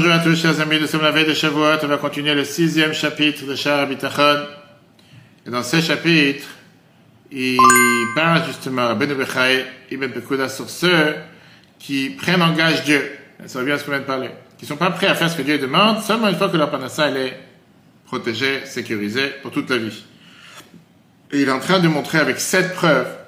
Bonjour 0.00 0.14
à 0.14 0.20
tous, 0.20 0.34
chers 0.34 0.58
amis, 0.58 0.80
nous 0.80 0.86
sommes 0.86 1.02
la 1.02 1.10
veille 1.10 1.26
de 1.26 1.34
Shavuot. 1.34 1.76
On 1.82 1.86
va 1.86 1.98
continuer 1.98 2.34
le 2.34 2.44
sixième 2.44 2.94
chapitre 2.94 3.44
de 3.44 3.54
Shara 3.54 3.84
Bitachon. 3.84 4.46
Et 5.46 5.50
dans 5.50 5.62
ce 5.62 5.78
chapitre, 5.82 6.48
il 7.30 7.58
parle 8.14 8.46
justement 8.46 8.88
à 8.88 8.94
Ben 8.94 9.12
Bechai, 9.12 9.66
Ibn 9.90 10.08
Pekuda 10.08 10.48
sur 10.48 10.70
ceux 10.70 11.16
qui 11.78 12.08
prennent 12.08 12.40
en 12.40 12.54
gage 12.54 12.82
Dieu. 12.84 13.12
Ça 13.44 13.58
revient 13.58 13.72
à 13.72 13.78
ce 13.78 13.84
qu'on 13.84 13.90
vient 13.90 14.00
de 14.00 14.06
parler. 14.06 14.30
Qui 14.56 14.64
sont 14.64 14.78
pas 14.78 14.90
prêts 14.90 15.06
à 15.06 15.14
faire 15.14 15.28
ce 15.28 15.36
que 15.36 15.42
Dieu 15.42 15.58
demande, 15.58 16.00
seulement 16.00 16.28
une 16.28 16.36
fois 16.36 16.48
que 16.48 16.56
leur 16.56 16.70
panassa 16.70 17.10
est 17.10 17.38
protégée, 18.06 18.64
sécurisée 18.64 19.28
pour 19.42 19.50
toute 19.50 19.68
la 19.68 19.76
vie. 19.76 20.02
Et 21.30 21.42
il 21.42 21.46
est 21.46 21.52
en 21.52 21.60
train 21.60 21.78
de 21.78 21.88
montrer 21.88 22.20
avec 22.20 22.40
sept 22.40 22.72
preuves, 22.72 23.18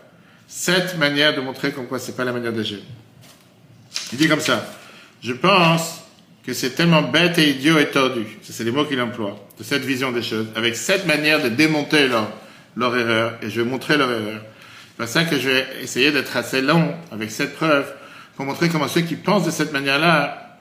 sept 0.48 0.96
manières 0.96 1.36
de 1.36 1.42
montrer 1.42 1.73
comme 1.73 1.86
quoi 1.86 1.98
c'est 1.98 2.16
pas 2.16 2.24
la 2.24 2.32
manière 2.32 2.50
Dieu. 2.50 2.80
Il 4.10 4.16
dit 4.16 4.27
comme 4.27 4.41
ça. 4.41 4.64
Je 5.23 5.34
pense 5.34 6.02
que 6.42 6.52
c'est 6.52 6.70
tellement 6.70 7.02
bête 7.02 7.38
et 7.38 7.51
idiot 7.51 7.78
et 7.78 7.87
tordu, 7.87 8.27
c'est 8.42 8.64
les 8.64 8.73
mots 8.73 8.84
qu'il 8.84 9.00
emploie, 9.00 9.37
de 9.59 9.64
cette 9.64 9.84
vision 9.84 10.10
des 10.10 10.23
choses, 10.23 10.46
avec 10.56 10.74
cette 10.77 11.06
manière 11.06 11.42
de 11.42 11.48
démonter 11.48 12.09
leur, 12.09 12.28
leur 12.77 12.96
erreur, 12.96 13.38
et 13.42 13.50
je 13.50 13.60
vais 13.60 13.69
montrer 13.69 13.96
leur 13.96 14.10
erreur. 14.10 14.41
C'est 14.88 14.97
pour 14.97 15.09
ça 15.09 15.24
que 15.24 15.38
je 15.38 15.48
vais 15.48 15.66
essayer 15.83 16.10
d'être 16.10 16.36
assez 16.36 16.60
long 16.60 16.95
avec 17.12 17.30
cette 17.30 17.55
preuve, 17.55 17.86
pour 18.36 18.45
montrer 18.45 18.69
comment 18.69 18.88
ceux 18.88 19.02
qui 19.02 19.14
pensent 19.14 19.45
de 19.45 19.50
cette 19.50 19.73
manière-là, 19.73 20.59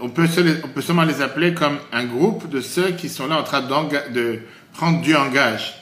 on 0.00 0.08
peut, 0.08 0.28
on 0.64 0.68
peut 0.68 0.82
seulement 0.82 1.04
les 1.04 1.22
appeler 1.22 1.54
comme 1.54 1.78
un 1.92 2.04
groupe 2.04 2.48
de 2.48 2.60
ceux 2.60 2.90
qui 2.90 3.08
sont 3.08 3.26
là 3.26 3.38
en 3.38 3.42
train 3.42 3.62
de 3.62 4.38
prendre 4.74 5.00
Dieu 5.00 5.16
en 5.16 5.28
gage. 5.30 5.74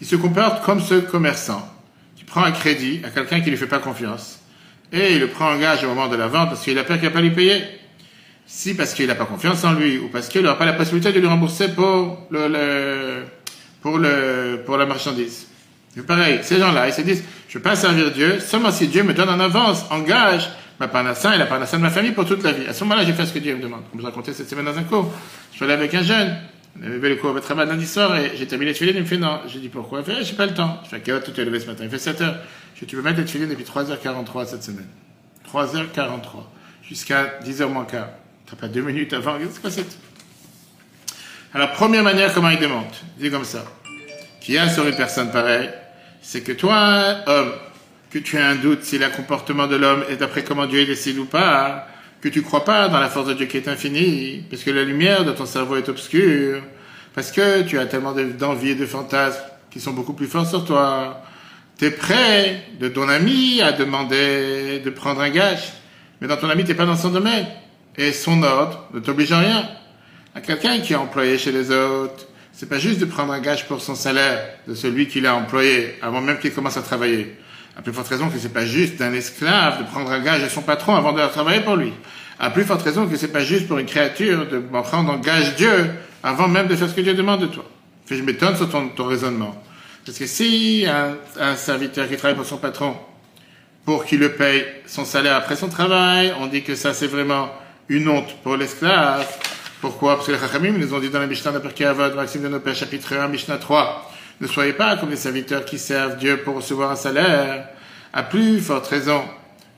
Ils 0.00 0.06
se 0.06 0.16
comportent 0.16 0.64
comme 0.64 0.80
ce 0.80 0.94
commerçant 0.94 1.66
qui 2.16 2.24
prend 2.24 2.42
un 2.42 2.52
crédit 2.52 3.00
à 3.04 3.10
quelqu'un 3.10 3.40
qui 3.40 3.46
ne 3.46 3.50
lui 3.50 3.56
fait 3.56 3.66
pas 3.66 3.78
confiance, 3.78 4.40
et 4.92 5.14
il 5.14 5.20
le 5.20 5.28
prend 5.28 5.50
en 5.50 5.58
gage 5.58 5.82
au 5.84 5.88
moment 5.88 6.08
de 6.08 6.16
la 6.16 6.26
vente 6.26 6.50
parce 6.50 6.62
qu'il 6.62 6.78
a 6.78 6.84
peur 6.84 6.98
qu'il 6.98 7.06
n'a 7.06 7.14
pas 7.14 7.22
lui 7.22 7.30
payer. 7.30 7.62
Si 8.52 8.74
parce 8.74 8.94
qu'il 8.94 9.06
n'a 9.06 9.14
pas 9.14 9.26
confiance 9.26 9.62
en 9.62 9.74
lui, 9.74 9.96
ou 9.98 10.08
parce 10.08 10.26
qu'il 10.26 10.42
n'aura 10.42 10.58
pas 10.58 10.64
la 10.64 10.72
possibilité 10.72 11.12
de 11.12 11.20
lui 11.20 11.28
rembourser 11.28 11.68
pour 11.68 12.26
le, 12.32 13.22
pour 13.80 13.96
le, 13.96 14.60
pour 14.66 14.76
la 14.76 14.86
marchandise. 14.86 15.46
Pareil, 16.04 16.40
ces 16.42 16.58
gens-là, 16.58 16.88
ils 16.88 16.92
se 16.92 17.00
disent, 17.02 17.22
je 17.48 17.56
ne 17.56 17.62
veux 17.62 17.62
pas 17.62 17.76
servir 17.76 18.10
Dieu, 18.10 18.40
seulement 18.40 18.72
si 18.72 18.88
Dieu 18.88 19.04
me 19.04 19.14
donne 19.14 19.28
en 19.28 19.38
avance, 19.38 19.84
engage 19.90 20.50
ma 20.80 20.88
parnassa 20.88 21.32
et 21.36 21.38
la 21.38 21.46
parnassa 21.46 21.76
de 21.76 21.82
ma 21.82 21.90
famille 21.90 22.10
pour 22.10 22.26
toute 22.26 22.42
la 22.42 22.50
vie. 22.50 22.66
À 22.66 22.72
ce 22.72 22.82
moment-là, 22.82 23.04
j'ai 23.04 23.12
fait 23.12 23.24
ce 23.24 23.32
que 23.32 23.38
Dieu 23.38 23.54
me 23.54 23.62
demande. 23.62 23.82
Comme 23.88 24.00
je 24.00 24.06
racontais 24.06 24.32
cette 24.32 24.50
semaine 24.50 24.64
dans 24.64 24.76
un 24.76 24.82
cours. 24.82 25.12
Je 25.52 25.56
suis 25.56 25.64
allé 25.64 25.74
avec 25.74 25.94
un 25.94 26.02
jeune, 26.02 26.36
il 26.82 26.86
avait 26.86 27.10
le 27.10 27.16
cours 27.16 27.32
de 27.32 27.40
travail 27.40 27.68
lundi 27.68 27.86
soir 27.86 28.16
et 28.16 28.32
j'ai 28.36 28.48
terminé 28.48 28.72
les 28.72 28.76
filets, 28.76 28.92
il 28.92 29.00
me 29.00 29.06
fait 29.06 29.16
non. 29.16 29.42
J'ai 29.46 29.60
dit 29.60 29.68
pourquoi? 29.68 30.00
Il 30.00 30.12
fait, 30.12 30.24
j'ai 30.24 30.34
pas 30.34 30.46
le 30.46 30.54
temps. 30.54 30.80
Je 30.82 30.88
fais, 30.88 31.00
quelle 31.00 31.14
heure 31.14 31.22
tu 31.22 31.30
t'es 31.30 31.44
levé 31.44 31.60
ce 31.60 31.66
matin 31.66 31.84
Il 31.84 31.90
fait 31.90 31.98
7 32.00 32.20
heures. 32.22 32.36
Je 32.74 32.80
dis, 32.80 32.86
tu 32.86 32.96
veux 32.96 33.02
mettre 33.02 33.20
les 33.20 33.26
filets 33.28 33.46
depuis 33.46 33.64
3h43 33.64 34.46
cette 34.46 34.64
semaine. 34.64 34.88
3h43. 35.54 36.46
Jusqu'à 36.82 37.38
10h 37.44 37.66
moins 37.68 37.84
quart. 37.84 38.08
T'as 38.50 38.56
pas 38.56 38.68
deux 38.68 38.82
minutes 38.82 39.12
avant, 39.12 39.36
c'est 39.48 39.60
quoi 39.60 39.70
cette... 39.70 39.96
Alors, 41.54 41.70
première 41.70 42.02
manière, 42.02 42.34
comment 42.34 42.50
il 42.50 42.58
démonte? 42.58 43.00
Il 43.16 43.22
dit 43.22 43.30
comme 43.30 43.44
ça. 43.44 43.64
Qui 44.40 44.58
a 44.58 44.68
sur 44.68 44.84
une 44.88 44.96
personne 44.96 45.30
pareille, 45.30 45.70
c'est 46.20 46.40
que 46.40 46.50
toi, 46.50 47.18
homme, 47.26 47.52
que 48.10 48.18
tu 48.18 48.38
as 48.38 48.48
un 48.48 48.56
doute 48.56 48.82
si 48.82 48.98
le 48.98 49.08
comportement 49.10 49.68
de 49.68 49.76
l'homme 49.76 50.04
est 50.10 50.16
d'après 50.16 50.42
comment 50.42 50.66
Dieu 50.66 50.84
décide 50.84 51.18
ou 51.18 51.26
pas, 51.26 51.86
que 52.20 52.28
tu 52.28 52.42
crois 52.42 52.64
pas 52.64 52.88
dans 52.88 52.98
la 52.98 53.08
force 53.08 53.28
de 53.28 53.34
Dieu 53.34 53.46
qui 53.46 53.56
est 53.56 53.68
infinie, 53.68 54.44
parce 54.50 54.64
que 54.64 54.70
la 54.70 54.82
lumière 54.82 55.24
de 55.24 55.30
ton 55.30 55.46
cerveau 55.46 55.76
est 55.76 55.88
obscure, 55.88 56.60
parce 57.14 57.30
que 57.30 57.62
tu 57.62 57.78
as 57.78 57.86
tellement 57.86 58.12
d'envie 58.12 58.70
et 58.70 58.74
de 58.74 58.86
fantasmes 58.86 59.42
qui 59.70 59.78
sont 59.78 59.92
beaucoup 59.92 60.14
plus 60.14 60.26
forts 60.26 60.48
sur 60.48 60.64
toi. 60.64 61.22
Tu 61.78 61.84
es 61.84 61.90
prêt 61.92 62.64
de 62.80 62.88
ton 62.88 63.08
ami 63.08 63.62
à 63.62 63.70
demander 63.70 64.80
de 64.80 64.90
prendre 64.90 65.20
un 65.20 65.30
gage, 65.30 65.72
mais 66.20 66.26
dans 66.26 66.36
ton 66.36 66.50
ami, 66.50 66.64
tu 66.64 66.74
pas 66.74 66.86
dans 66.86 66.96
son 66.96 67.10
domaine 67.10 67.46
et 67.96 68.12
son 68.12 68.42
ordre 68.42 68.86
ne 68.92 69.00
t'oblige 69.00 69.32
à 69.32 69.38
rien. 69.40 69.68
À 70.34 70.40
quelqu'un 70.40 70.78
qui 70.78 70.92
est 70.92 70.96
employé 70.96 71.38
chez 71.38 71.52
les 71.52 71.70
autres, 71.70 72.26
c'est 72.52 72.68
pas 72.68 72.78
juste 72.78 73.00
de 73.00 73.04
prendre 73.04 73.32
un 73.32 73.40
gage 73.40 73.66
pour 73.66 73.80
son 73.80 73.94
salaire 73.94 74.38
de 74.68 74.74
celui 74.74 75.08
qui 75.08 75.20
l'a 75.20 75.34
employé 75.34 75.96
avant 76.02 76.20
même 76.20 76.38
qu'il 76.38 76.52
commence 76.52 76.76
à 76.76 76.82
travailler. 76.82 77.36
À 77.76 77.82
plus 77.82 77.92
forte 77.92 78.08
raison 78.08 78.28
que 78.28 78.38
c'est 78.38 78.52
pas 78.52 78.66
juste 78.66 78.96
d'un 78.96 79.12
esclave 79.14 79.78
de 79.78 79.84
prendre 79.84 80.10
un 80.10 80.20
gage 80.20 80.42
à 80.42 80.48
son 80.48 80.62
patron 80.62 80.94
avant 80.94 81.12
de 81.12 81.26
travailler 81.28 81.60
pour 81.60 81.76
lui. 81.76 81.92
À 82.38 82.50
plus 82.50 82.64
forte 82.64 82.82
raison 82.82 83.06
que 83.06 83.16
c'est 83.16 83.32
pas 83.32 83.44
juste 83.44 83.68
pour 83.68 83.78
une 83.78 83.86
créature 83.86 84.46
de 84.46 84.58
prendre 84.58 85.12
en 85.12 85.18
gage 85.18 85.56
Dieu 85.56 85.90
avant 86.22 86.48
même 86.48 86.68
de 86.68 86.76
faire 86.76 86.88
ce 86.88 86.94
que 86.94 87.00
Dieu 87.00 87.14
demande 87.14 87.40
de 87.40 87.46
toi. 87.46 87.64
je 88.10 88.22
m'étonne 88.22 88.56
sur 88.56 88.68
ton, 88.68 89.04
raisonnement. 89.04 89.54
Parce 90.04 90.18
que 90.18 90.26
si 90.26 90.86
un, 90.86 91.16
un 91.40 91.56
serviteur 91.56 92.08
qui 92.08 92.16
travaille 92.16 92.36
pour 92.36 92.46
son 92.46 92.58
patron, 92.58 92.96
pour 93.84 94.04
qu'il 94.04 94.20
le 94.20 94.32
paye 94.32 94.64
son 94.86 95.04
salaire 95.04 95.36
après 95.36 95.56
son 95.56 95.68
travail, 95.68 96.32
on 96.40 96.46
dit 96.46 96.62
que 96.62 96.74
ça 96.74 96.92
c'est 96.92 97.06
vraiment 97.06 97.50
une 97.90 98.08
honte 98.08 98.36
pour 98.42 98.56
l'esclave. 98.56 99.26
Pourquoi? 99.80 100.14
Parce 100.14 100.28
que 100.28 100.32
les 100.32 100.38
Chachamim 100.38 100.78
nous 100.78 100.94
ont 100.94 101.00
dit 101.00 101.10
dans 101.10 101.18
la 101.18 101.26
Mishnah 101.26 101.52
de 101.52 101.84
Avod, 101.84 102.14
Maxime 102.14 102.48
de 102.48 102.58
Pères, 102.58 102.76
chapitre 102.76 103.16
1, 103.16 103.28
Mishnah 103.28 103.58
3, 103.58 104.12
ne 104.40 104.46
soyez 104.46 104.72
pas 104.72 104.96
comme 104.96 105.10
les 105.10 105.16
serviteurs 105.16 105.64
qui 105.64 105.78
servent 105.78 106.16
Dieu 106.16 106.38
pour 106.38 106.54
recevoir 106.56 106.92
un 106.92 106.96
salaire. 106.96 107.68
À 108.12 108.22
plus 108.22 108.60
forte 108.60 108.86
raison 108.86 109.22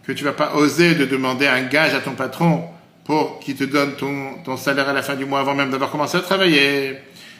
que 0.06 0.12
tu 0.12 0.24
vas 0.24 0.32
pas 0.32 0.54
oser 0.54 0.94
de 0.94 1.06
demander 1.06 1.46
un 1.46 1.62
gage 1.62 1.94
à 1.94 2.00
ton 2.00 2.12
patron 2.12 2.64
pour 3.04 3.40
qu'il 3.40 3.56
te 3.56 3.64
donne 3.64 3.94
ton, 3.96 4.56
salaire 4.56 4.88
à 4.88 4.92
la 4.92 5.02
fin 5.02 5.16
du 5.16 5.24
mois 5.24 5.40
avant 5.40 5.54
même 5.54 5.70
d'avoir 5.70 5.90
commencé 5.90 6.18
à 6.18 6.20
travailler. 6.20 6.98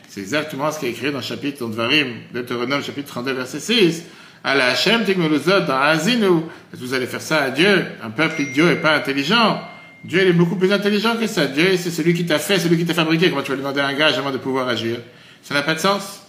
C'est 0.09 0.21
exactement 0.21 0.73
ce 0.73 0.81
qui 0.81 0.87
est 0.87 0.91
écrit 0.91 1.11
dans 1.11 1.19
le 1.19 1.25
chapitre 1.25 1.67
de 1.67 1.75
Varim, 1.75 2.15
Deutéronome, 2.33 2.83
chapitre 2.83 3.09
32, 3.09 3.33
verset 3.33 3.61
6. 3.61 4.05
À 4.43 4.55
la 4.55 4.69
Hachem, 4.69 5.05
dans 5.05 5.81
Azinu. 5.81 6.43
Vous 6.73 6.95
allez 6.95 7.07
faire 7.07 7.21
ça 7.21 7.43
à 7.43 7.51
Dieu. 7.51 7.87
Un 8.03 8.11
peuple 8.11 8.43
idiot 8.43 8.71
et 8.71 8.77
pas 8.77 8.97
intelligent. 8.97 9.61
Dieu 10.05 10.27
est 10.27 10.33
beaucoup 10.33 10.57
plus 10.57 10.73
intelligent 10.73 11.17
que 11.17 11.27
ça. 11.27 11.47
Dieu, 11.47 11.77
c'est 11.77 11.91
celui 11.91 12.13
qui 12.15 12.27
t'a 12.27 12.39
fait, 12.39 12.59
celui 12.59 12.77
qui 12.77 12.85
t'a 12.85 12.95
fabriqué. 12.95 13.31
Comment 13.31 13.43
tu 13.43 13.51
vas 13.51 13.55
lui 13.55 13.63
demander 13.63 13.81
un 13.81 13.95
gage 13.95 14.19
avant 14.19 14.33
de 14.33 14.39
pouvoir 14.39 14.69
agir? 14.69 14.99
Ça 15.43 15.55
n'a 15.55 15.63
pas 15.63 15.75
de 15.75 15.81
sens. 15.81 16.23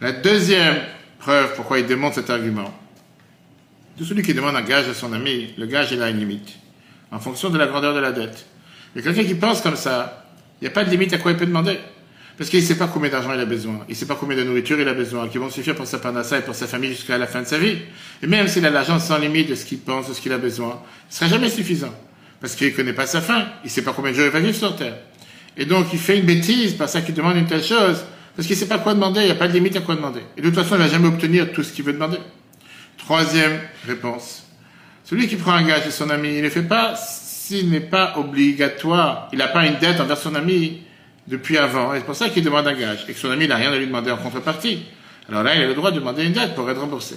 La 0.00 0.10
deuxième 0.10 0.78
preuve 1.20 1.54
pourquoi 1.54 1.78
il 1.78 1.86
démontre 1.86 2.16
cet 2.16 2.30
argument. 2.30 2.74
De 3.96 4.04
celui 4.04 4.22
qui 4.22 4.34
demande 4.34 4.56
un 4.56 4.62
gage 4.62 4.88
à 4.88 4.94
son 4.94 5.12
ami, 5.12 5.54
le 5.56 5.66
gage, 5.66 5.92
il 5.92 6.02
a 6.02 6.10
une 6.10 6.18
limite. 6.18 6.48
En 7.12 7.20
fonction 7.20 7.50
de 7.50 7.58
la 7.58 7.66
grandeur 7.66 7.94
de 7.94 8.00
la 8.00 8.10
dette. 8.10 8.46
Mais 8.96 9.02
quelqu'un 9.02 9.24
qui 9.24 9.34
pense 9.34 9.60
comme 9.60 9.76
ça, 9.76 10.26
il 10.60 10.64
n'y 10.64 10.68
a 10.68 10.72
pas 10.72 10.84
de 10.84 10.90
limite 10.90 11.12
à 11.12 11.18
quoi 11.18 11.30
il 11.30 11.36
peut 11.36 11.46
demander. 11.46 11.78
Parce 12.36 12.50
qu'il 12.50 12.60
ne 12.60 12.64
sait 12.64 12.78
pas 12.78 12.88
combien 12.88 13.10
d'argent 13.10 13.32
il 13.34 13.40
a 13.40 13.44
besoin. 13.44 13.84
Il 13.88 13.92
ne 13.92 13.96
sait 13.96 14.06
pas 14.06 14.16
combien 14.18 14.36
de 14.36 14.42
nourriture 14.42 14.80
il 14.80 14.88
a 14.88 14.94
besoin, 14.94 15.28
qui 15.28 15.38
vont 15.38 15.50
suffire 15.50 15.76
pour 15.76 15.86
sa 15.86 15.98
panassa 15.98 16.38
et 16.38 16.42
pour 16.42 16.56
sa 16.56 16.66
famille 16.66 16.90
jusqu'à 16.90 17.18
la 17.18 17.28
fin 17.28 17.42
de 17.42 17.46
sa 17.46 17.58
vie. 17.58 17.76
Et 18.22 18.26
même 18.26 18.48
s'il 18.48 18.66
a 18.66 18.70
l'argent 18.70 18.98
sans 18.98 19.18
limite 19.18 19.50
de 19.50 19.54
ce 19.54 19.64
qu'il 19.64 19.78
pense, 19.78 20.08
de 20.08 20.14
ce 20.14 20.20
qu'il 20.20 20.32
a 20.32 20.38
besoin, 20.38 20.82
ce 21.08 21.24
ne 21.24 21.28
sera 21.28 21.38
jamais 21.38 21.50
suffisant 21.50 21.94
parce 22.42 22.56
qu'il 22.56 22.66
ne 22.66 22.72
connaît 22.72 22.92
pas 22.92 23.06
sa 23.06 23.22
fin, 23.22 23.46
il 23.62 23.66
ne 23.66 23.70
sait 23.70 23.82
pas 23.82 23.92
combien 23.92 24.10
de 24.10 24.16
jours 24.16 24.26
il 24.26 24.32
va 24.32 24.40
vivre 24.40 24.54
sur 24.54 24.74
Terre. 24.76 24.96
Et 25.56 25.64
donc 25.64 25.86
il 25.92 25.98
fait 25.98 26.18
une 26.18 26.26
bêtise 26.26 26.74
par 26.74 26.88
ça 26.88 27.00
qu'il 27.00 27.14
demande 27.14 27.36
une 27.36 27.46
telle 27.46 27.62
chose, 27.62 28.04
parce 28.34 28.48
qu'il 28.48 28.56
ne 28.56 28.60
sait 28.60 28.68
pas 28.68 28.78
quoi 28.78 28.94
demander, 28.94 29.20
il 29.20 29.26
n'y 29.26 29.30
a 29.30 29.36
pas 29.36 29.46
de 29.46 29.52
limite 29.52 29.76
à 29.76 29.80
quoi 29.80 29.94
demander. 29.94 30.20
Et 30.36 30.42
de 30.42 30.48
toute 30.48 30.56
façon, 30.56 30.74
il 30.74 30.78
ne 30.78 30.84
va 30.84 30.90
jamais 30.90 31.06
obtenir 31.06 31.52
tout 31.52 31.62
ce 31.62 31.72
qu'il 31.72 31.84
veut 31.84 31.92
demander. 31.92 32.18
Troisième 32.98 33.60
réponse. 33.86 34.44
Celui 35.04 35.28
qui 35.28 35.36
prend 35.36 35.52
un 35.52 35.62
gage 35.62 35.86
de 35.86 35.90
son 35.90 36.10
ami, 36.10 36.30
il 36.30 36.36
ne 36.38 36.42
le 36.42 36.50
fait 36.50 36.62
pas 36.62 36.94
s'il 36.96 37.70
n'est 37.70 37.80
pas 37.80 38.14
obligatoire, 38.16 39.28
il 39.32 39.38
n'a 39.38 39.48
pas 39.48 39.66
une 39.66 39.76
dette 39.76 40.00
envers 40.00 40.18
son 40.18 40.34
ami 40.34 40.82
depuis 41.28 41.58
avant. 41.58 41.94
Et 41.94 41.98
c'est 41.98 42.06
pour 42.06 42.16
ça 42.16 42.28
qu'il 42.28 42.42
demande 42.42 42.66
un 42.66 42.74
gage, 42.74 43.04
et 43.08 43.12
que 43.12 43.18
son 43.18 43.30
ami 43.30 43.46
n'a 43.46 43.56
rien 43.56 43.72
à 43.72 43.78
lui 43.78 43.86
demander 43.86 44.10
en 44.10 44.16
contrepartie. 44.16 44.82
Alors 45.28 45.44
là, 45.44 45.54
il 45.54 45.62
a 45.62 45.66
le 45.68 45.74
droit 45.74 45.92
de 45.92 46.00
demander 46.00 46.24
une 46.24 46.32
dette 46.32 46.56
pour 46.56 46.68
être 46.68 46.80
remboursé. 46.80 47.16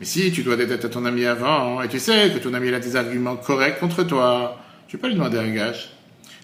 Mais 0.00 0.06
si 0.06 0.32
tu 0.32 0.42
dois 0.42 0.56
des 0.56 0.64
dettes 0.64 0.86
à 0.86 0.88
ton 0.88 1.04
ami 1.04 1.26
avant, 1.26 1.82
et 1.82 1.88
tu 1.88 1.98
sais 1.98 2.30
que 2.32 2.38
ton 2.38 2.54
ami 2.54 2.72
a 2.72 2.80
des 2.80 2.96
arguments 2.96 3.36
corrects 3.36 3.78
contre 3.78 4.02
toi, 4.02 4.58
tu 4.88 4.96
peux 4.96 5.08
lui 5.08 5.14
demander 5.14 5.38
un 5.38 5.50
gage. 5.50 5.90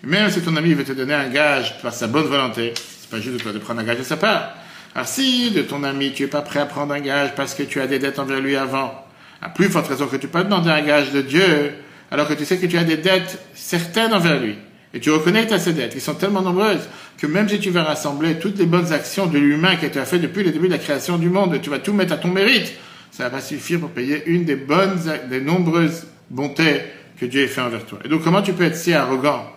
même 0.02 0.30
si 0.30 0.42
ton 0.42 0.54
ami 0.56 0.74
veut 0.74 0.84
te 0.84 0.92
donner 0.92 1.14
un 1.14 1.28
gage 1.28 1.80
par 1.80 1.94
sa 1.94 2.06
bonne 2.06 2.26
volonté, 2.26 2.74
c'est 3.00 3.08
pas 3.08 3.18
juste 3.18 3.38
de 3.38 3.42
toi 3.42 3.52
de 3.52 3.58
prendre 3.58 3.80
un 3.80 3.84
gage 3.84 3.98
de 3.98 4.02
sa 4.02 4.18
part. 4.18 4.52
Alors 4.94 5.08
si 5.08 5.52
de 5.52 5.62
ton 5.62 5.84
ami 5.84 6.12
tu 6.12 6.24
es 6.24 6.26
pas 6.26 6.42
prêt 6.42 6.60
à 6.60 6.66
prendre 6.66 6.92
un 6.92 7.00
gage 7.00 7.34
parce 7.34 7.54
que 7.54 7.62
tu 7.62 7.80
as 7.80 7.86
des 7.86 7.98
dettes 7.98 8.18
envers 8.18 8.41
lui 8.41 8.56
avant, 8.56 9.06
à 9.41 9.48
plus 9.48 9.70
forte 9.70 9.88
raison 9.88 10.06
que 10.06 10.16
tu 10.16 10.28
peux 10.28 10.44
demander 10.44 10.70
un 10.70 10.82
gage 10.82 11.12
de 11.12 11.22
Dieu, 11.22 11.72
alors 12.10 12.28
que 12.28 12.34
tu 12.34 12.44
sais 12.44 12.59
que 12.59 12.66
tu 12.66 12.76
as 12.76 12.84
des 12.84 12.98
dettes 12.98 13.41
certaines 13.54 14.12
envers 14.12 14.38
lui. 14.38 14.56
Et 14.92 15.00
tu 15.00 15.10
reconnais 15.10 15.44
que 15.44 15.48
tu 15.48 15.54
as 15.54 15.59
ces 15.59 15.72
dettes, 15.72 15.94
qui 15.94 16.00
sont 16.00 16.14
tellement 16.14 16.42
nombreuses, 16.42 16.88
que 17.18 17.26
même 17.26 17.48
si 17.48 17.59
tu 17.59 17.70
vas 17.70 17.84
rassembler 17.84 18.38
toutes 18.38 18.59
les 18.59 18.66
bonnes 18.66 18.92
actions 18.92 19.26
de 19.26 19.38
l'humain 19.38 19.76
que 19.76 19.86
tu 19.86 19.98
as 19.98 20.04
fait 20.04 20.18
depuis 20.18 20.44
le 20.44 20.52
début 20.52 20.68
de 20.68 20.72
la 20.72 20.78
création 20.78 21.16
du 21.16 21.30
monde, 21.30 21.59
tu 21.62 21.70
vas 21.70 21.78
tout 21.78 21.94
mettre 21.94 22.12
à 22.12 22.16
ton 22.18 22.28
mérite, 22.28 22.74
ça 23.16 23.30
va 23.30 23.41
suffire 23.41 23.80
pour 23.80 23.91
payer 23.91 24.24
une 24.27 24.45
des 24.45 24.57
bonnes, 24.57 25.01
des 25.30 25.41
nombreuses 25.41 26.07
bontés 26.28 26.83
que 27.18 27.24
Dieu 27.24 27.45
ait 27.45 27.47
fait 27.47 27.63
envers 27.63 27.86
toi. 27.86 27.98
Et 28.04 28.09
donc, 28.09 28.22
comment 28.22 28.42
tu 28.42 28.53
peux 28.53 28.65
être 28.65 28.77
si 28.77 28.92
arrogant 28.92 29.51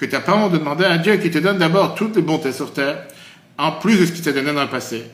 que 0.00 0.04
tu 0.04 0.10
n'as 0.10 0.20
pas 0.20 0.34
honte 0.34 0.52
de 0.52 0.58
demander 0.58 0.84
à 0.84 0.98
Dieu 0.98 1.16
qui 1.18 1.30
te 1.30 1.38
donne 1.38 1.58
d'abord 1.58 1.94
toutes 1.94 2.16
les 2.16 2.22
bontés 2.22 2.50
sur 2.50 2.72
terre, 2.72 3.04
en 3.56 3.70
plus 3.70 4.00
de 4.00 4.06
ce 4.06 4.10
qu'il 4.10 4.24
t'a 4.24 4.32
donné 4.32 4.52
dans 4.52 4.62
le 4.62 4.68
passé, 4.68 5.04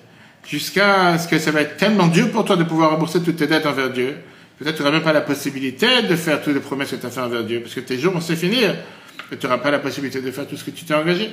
jusqu'à 0.49 1.19
ce 1.19 1.29
que 1.29 1.39
ça 1.39 1.51
va 1.51 1.61
être 1.61 1.77
tellement 1.77 2.07
dur 2.07 2.31
pour 2.31 2.47
toi 2.47 2.57
de 2.57 2.65
pouvoir 2.65 2.93
rembourser 2.93 3.23
toutes 3.23 3.37
tes 3.37 3.47
dettes 3.47 3.67
envers 3.67 3.91
Dieu. 3.91 4.17
Peut-être 4.59 4.77
tu 4.77 4.83
n'auras 4.83 4.95
même 4.95 5.03
pas 5.03 5.13
la 5.13 5.21
possibilité 5.21 6.01
de 6.09 6.17
faire 6.17 6.41
toutes 6.41 6.55
les 6.55 6.61
promesses 6.61 6.93
que 6.93 6.97
tu 6.97 7.05
as 7.05 7.11
fait 7.11 7.21
envers 7.21 7.45
Dieu, 7.45 7.61
parce 7.61 7.75
que 7.75 7.81
tes 7.81 7.99
jours 7.99 8.15
vont 8.15 8.23
se 8.23 8.35
finir, 8.35 8.77
et 9.31 9.37
tu 9.37 9.47
n'auras 9.47 9.59
pas 9.59 9.71
la 9.71 9.79
possibilité 9.79 10.23
de 10.23 10.31
faire 10.31 10.47
tout 10.47 10.57
ce 10.57 10.65
que 10.65 10.71
tu 10.71 10.87
t'es 10.87 10.95
engagé. 10.95 11.29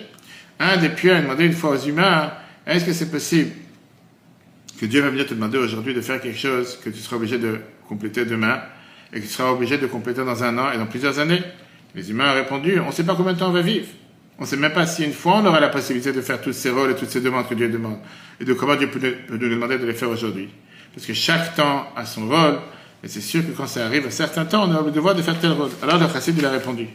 Un 0.59 0.75
des 0.75 0.89
pieux 0.89 1.15
a 1.15 1.21
demandé 1.21 1.45
une 1.45 1.53
fois 1.53 1.69
aux 1.69 1.79
humains, 1.79 2.33
est-ce 2.65 2.83
que 2.83 2.91
c'est 2.91 3.09
possible 3.09 3.51
que 4.79 4.85
Dieu 4.85 5.01
va 5.01 5.09
venir 5.09 5.25
te 5.25 5.33
demander 5.33 5.57
aujourd'hui 5.57 5.93
de 5.93 6.01
faire 6.01 6.21
quelque 6.21 6.37
chose 6.37 6.79
que 6.83 6.89
tu 6.89 6.99
seras 6.99 7.15
obligé 7.15 7.37
de 7.37 7.59
compléter 7.87 8.25
demain 8.25 8.61
et 9.13 9.19
que 9.19 9.25
tu 9.25 9.31
seras 9.31 9.51
obligé 9.51 9.77
de 9.77 9.87
compléter 9.87 10.23
dans 10.23 10.43
un 10.43 10.57
an 10.57 10.71
et 10.71 10.77
dans 10.77 10.85
plusieurs 10.85 11.19
années 11.19 11.41
Les 11.95 12.11
humains 12.11 12.31
ont 12.31 12.35
répondu, 12.35 12.79
on 12.79 12.87
ne 12.87 12.91
sait 12.91 13.03
pas 13.03 13.15
combien 13.15 13.33
de 13.33 13.39
temps 13.39 13.49
on 13.49 13.53
va 13.53 13.61
vivre. 13.61 13.87
On 14.37 14.43
ne 14.43 14.47
sait 14.47 14.57
même 14.57 14.73
pas 14.73 14.85
si 14.85 15.03
une 15.03 15.13
fois 15.13 15.37
on 15.37 15.45
aura 15.45 15.59
la 15.59 15.69
possibilité 15.69 16.11
de 16.11 16.21
faire 16.21 16.39
tous 16.39 16.53
ces 16.53 16.69
rôles 16.69 16.91
et 16.91 16.95
toutes 16.95 17.09
ces 17.09 17.21
demandes 17.21 17.47
que 17.47 17.55
Dieu 17.55 17.69
demande. 17.69 17.97
Et 18.39 18.45
de 18.45 18.53
comment 18.53 18.75
Dieu 18.75 18.87
peut 18.87 18.99
nous 19.29 19.37
demander 19.37 19.79
de 19.79 19.85
les 19.85 19.93
faire 19.93 20.09
aujourd'hui. 20.09 20.49
Parce 20.93 21.07
que 21.07 21.13
chaque 21.13 21.55
temps 21.55 21.87
a 21.95 22.05
son 22.05 22.27
rôle. 22.27 22.59
Et 23.03 23.07
c'est 23.07 23.21
sûr 23.21 23.41
que 23.41 23.51
quand 23.51 23.65
ça 23.65 23.85
arrive 23.85 24.05
à 24.05 24.11
certains 24.11 24.45
temps, 24.45 24.69
on 24.69 24.75
a 24.75 24.81
le 24.83 24.91
devoir 24.91 25.15
de 25.15 25.23
faire 25.23 25.39
tel 25.39 25.51
rôle. 25.51 25.71
Alors 25.81 25.99
le 25.99 26.07
chassid, 26.07 26.35
il 26.37 26.45
a 26.45 26.51
répondu. 26.51 26.87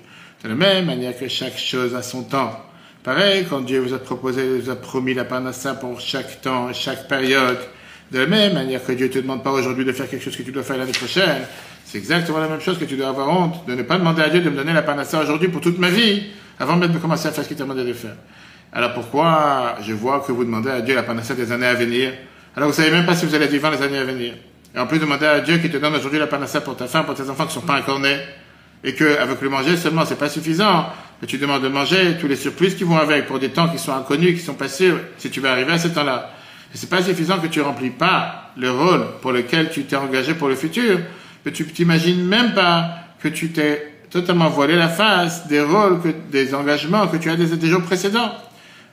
De 0.44 0.48
la 0.48 0.54
même 0.54 0.86
manière 0.86 1.18
que 1.18 1.26
chaque 1.26 1.58
chose 1.58 1.94
a 1.96 2.02
son 2.02 2.22
temps. 2.22 2.64
Pareil, 3.02 3.46
quand 3.50 3.62
Dieu 3.62 3.80
vous 3.80 3.94
a 3.94 3.98
proposé, 3.98 4.60
vous 4.60 4.70
a 4.70 4.76
promis 4.76 5.12
la 5.12 5.24
parnassa 5.24 5.74
pour 5.74 6.00
chaque 6.00 6.40
temps, 6.40 6.72
chaque 6.72 7.08
période. 7.08 7.58
De 8.12 8.20
la 8.20 8.26
même 8.26 8.54
manière 8.54 8.84
que 8.84 8.92
Dieu 8.92 9.06
ne 9.06 9.12
te 9.12 9.18
demande 9.18 9.42
pas 9.42 9.50
aujourd'hui 9.50 9.84
de 9.84 9.90
faire 9.90 10.08
quelque 10.08 10.22
chose 10.22 10.36
que 10.36 10.42
tu 10.44 10.52
dois 10.52 10.62
faire 10.62 10.76
l'année 10.76 10.92
prochaine. 10.92 11.42
C'est 11.84 11.98
exactement 11.98 12.38
la 12.38 12.46
même 12.46 12.60
chose 12.60 12.78
que 12.78 12.84
tu 12.84 12.96
dois 12.96 13.08
avoir 13.08 13.28
honte 13.28 13.66
de 13.66 13.74
ne 13.74 13.82
pas 13.82 13.98
demander 13.98 14.22
à 14.22 14.28
Dieu 14.28 14.40
de 14.40 14.50
me 14.50 14.54
donner 14.54 14.72
la 14.72 14.82
parnassa 14.82 15.20
aujourd'hui 15.20 15.48
pour 15.48 15.60
toute 15.60 15.78
ma 15.78 15.88
vie 15.88 16.22
avant 16.60 16.76
même 16.76 16.92
de 16.92 16.98
commencer 16.98 17.26
à 17.26 17.32
faire 17.32 17.42
ce 17.42 17.48
qu'il 17.48 17.56
t'a 17.56 17.64
demandé 17.64 17.84
de 17.84 17.92
faire. 17.92 18.14
Alors 18.72 18.94
pourquoi 18.94 19.76
je 19.82 19.92
vois 19.92 20.20
que 20.20 20.30
vous 20.30 20.44
demandez 20.44 20.70
à 20.70 20.80
Dieu 20.80 20.94
la 20.94 21.02
panacée 21.02 21.34
des 21.34 21.50
années 21.50 21.66
à 21.66 21.74
venir? 21.74 22.12
Alors 22.54 22.68
vous 22.68 22.74
savez 22.74 22.92
même 22.92 23.04
pas 23.04 23.16
si 23.16 23.26
vous 23.26 23.34
allez 23.34 23.48
vivre 23.48 23.68
les 23.68 23.82
années 23.82 23.98
à 23.98 24.04
venir. 24.04 24.34
Et 24.74 24.78
en 24.78 24.86
plus 24.86 25.00
demander 25.00 25.26
à 25.26 25.40
Dieu 25.40 25.58
qui 25.58 25.68
te 25.68 25.76
donne 25.76 25.94
aujourd'hui 25.96 26.20
la 26.20 26.28
panacée 26.28 26.60
pour 26.60 26.76
ta 26.76 26.86
femme, 26.86 27.04
pour 27.04 27.14
tes 27.14 27.28
enfants 27.28 27.46
qui 27.46 27.54
sont 27.54 27.62
pas 27.62 27.80
encore 27.80 27.98
nés, 27.98 28.18
et 28.84 28.94
que 28.94 29.18
avec 29.18 29.40
le 29.40 29.48
manger 29.48 29.76
seulement 29.76 30.04
c'est 30.04 30.18
pas 30.18 30.28
suffisant, 30.28 30.86
que 31.22 31.26
tu 31.26 31.38
demandes 31.38 31.62
de 31.62 31.68
manger 31.68 32.16
tous 32.20 32.26
les 32.26 32.34
surprises 32.34 32.74
qui 32.74 32.82
vont 32.82 32.96
avec 32.96 33.26
pour 33.26 33.38
des 33.38 33.50
temps 33.50 33.68
qui 33.68 33.78
sont 33.78 33.92
inconnus, 33.92 34.34
qui 34.34 34.44
sont 34.44 34.54
pas 34.54 34.68
sûrs, 34.68 34.98
si 35.18 35.30
tu 35.30 35.38
vas 35.38 35.52
arriver 35.52 35.70
à 35.70 35.78
ce 35.78 35.86
temps-là. 35.86 36.32
Et 36.74 36.76
c'est 36.76 36.90
pas 36.90 37.00
suffisant 37.00 37.38
que 37.38 37.46
tu 37.46 37.60
remplis 37.60 37.90
pas 37.90 38.50
le 38.56 38.72
rôle 38.72 39.06
pour 39.20 39.30
lequel 39.30 39.70
tu 39.70 39.84
t'es 39.84 39.94
engagé 39.94 40.34
pour 40.34 40.48
le 40.48 40.56
futur, 40.56 40.98
que 41.44 41.50
tu 41.50 41.64
t'imagines 41.64 42.24
même 42.24 42.54
pas 42.54 42.90
que 43.20 43.28
tu 43.28 43.52
t'es 43.52 43.92
totalement 44.10 44.48
voilé 44.48 44.74
la 44.74 44.88
face 44.88 45.46
des 45.46 45.60
rôles, 45.60 46.00
des 46.32 46.56
engagements 46.56 47.06
que 47.06 47.18
tu 47.18 47.30
as 47.30 47.36
des, 47.36 47.68
jours 47.68 47.82
précédents. 47.82 48.32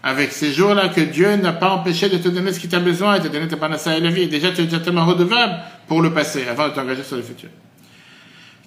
Avec 0.04 0.32
ces 0.32 0.54
jours-là 0.54 0.90
que 0.90 1.02
Dieu 1.02 1.36
n'a 1.36 1.52
pas 1.52 1.72
empêché 1.72 2.10
de 2.10 2.18
te 2.18 2.30
donner 2.30 2.54
ce 2.54 2.60
qu'il 2.60 2.70
t'a 2.70 2.80
besoin 2.80 3.16
et 3.16 3.20
de 3.22 3.28
te 3.28 3.34
donner 3.34 3.48
ta 3.48 3.58
panacea 3.58 3.98
et 3.98 4.00
la 4.00 4.12
vie. 4.12 4.28
Déjà, 4.28 4.52
tu 4.52 4.62
es 4.62 4.66
déjà 4.66 4.78
redevable 4.78 5.58
pour 5.88 6.02
le 6.02 6.14
passé 6.14 6.46
avant 6.48 6.70
de 6.70 6.74
t'engager 6.74 7.04
sur 7.04 7.18
le 7.18 7.24
futur. 7.24 7.50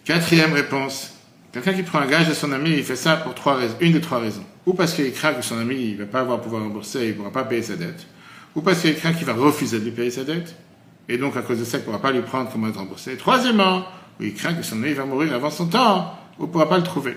Quatrième 0.05 0.53
réponse. 0.53 1.22
Quelqu'un 1.53 1.75
qui 1.75 1.83
prend 1.83 1.99
un 1.99 2.07
gage 2.07 2.29
de 2.29 2.35
son 2.35 2.51
ami, 2.53 2.71
il 2.71 2.83
fait 2.83 2.97
ça 2.97 3.17
pour 3.17 3.35
trois 3.35 3.57
raisons. 3.57 3.77
Une 3.81 3.93
des 3.93 4.01
trois 4.01 4.19
raisons. 4.19 4.45
Ou 4.65 4.73
parce 4.73 4.95
qu'il 4.95 5.13
craint 5.13 5.35
que 5.35 5.43
son 5.43 5.59
ami, 5.59 5.91
il 5.91 5.97
va 5.97 6.07
pas 6.07 6.21
avoir 6.21 6.41
pouvoir 6.41 6.63
rembourser, 6.63 7.09
il 7.09 7.17
pourra 7.17 7.31
pas 7.31 7.45
payer 7.45 7.63
sa 7.63 7.77
dette. 7.77 8.07
Ou 8.55 8.63
parce 8.63 8.81
qu'il 8.81 8.95
craint 8.95 9.13
qu'il 9.13 9.27
va 9.27 9.35
refuser 9.35 9.79
de 9.79 9.85
lui 9.85 9.91
payer 9.91 10.11
sa 10.11 10.25
dette. 10.25 10.55
Et 11.09 11.19
donc, 11.19 11.37
à 11.37 11.43
cause 11.43 11.59
de 11.59 11.65
ça, 11.65 11.79
il 11.79 11.85
pourra 11.85 12.01
pas 12.01 12.13
lui 12.13 12.23
prendre 12.23 12.51
comment 12.51 12.69
être 12.69 12.79
remboursé. 12.79 13.17
troisièmement, 13.17 13.85
il 14.21 14.35
craint 14.35 14.55
que 14.55 14.63
son 14.63 14.77
ami 14.77 14.95
va 14.95 15.05
mourir 15.05 15.35
avant 15.35 15.51
son 15.51 15.67
temps 15.67 16.19
ne 16.39 16.47
pourra 16.47 16.69
pas 16.69 16.79
le 16.79 16.85
trouver. 16.85 17.17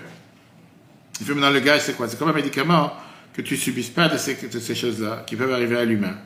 Il 1.20 1.26
fait 1.26 1.32
maintenant 1.32 1.50
le 1.50 1.60
gage, 1.60 1.80
c'est 1.82 1.96
quoi? 1.96 2.08
C'est 2.08 2.18
comme 2.18 2.28
un 2.28 2.34
médicament 2.34 2.92
que 3.32 3.42
tu 3.42 3.56
subisses 3.56 3.90
pas 3.90 4.08
de 4.08 4.18
ces, 4.18 4.36
ces 4.36 4.74
choses-là 4.74 5.24
qui 5.26 5.36
peuvent 5.36 5.52
arriver 5.52 5.76
à 5.76 5.84
l'humain. 5.84 6.16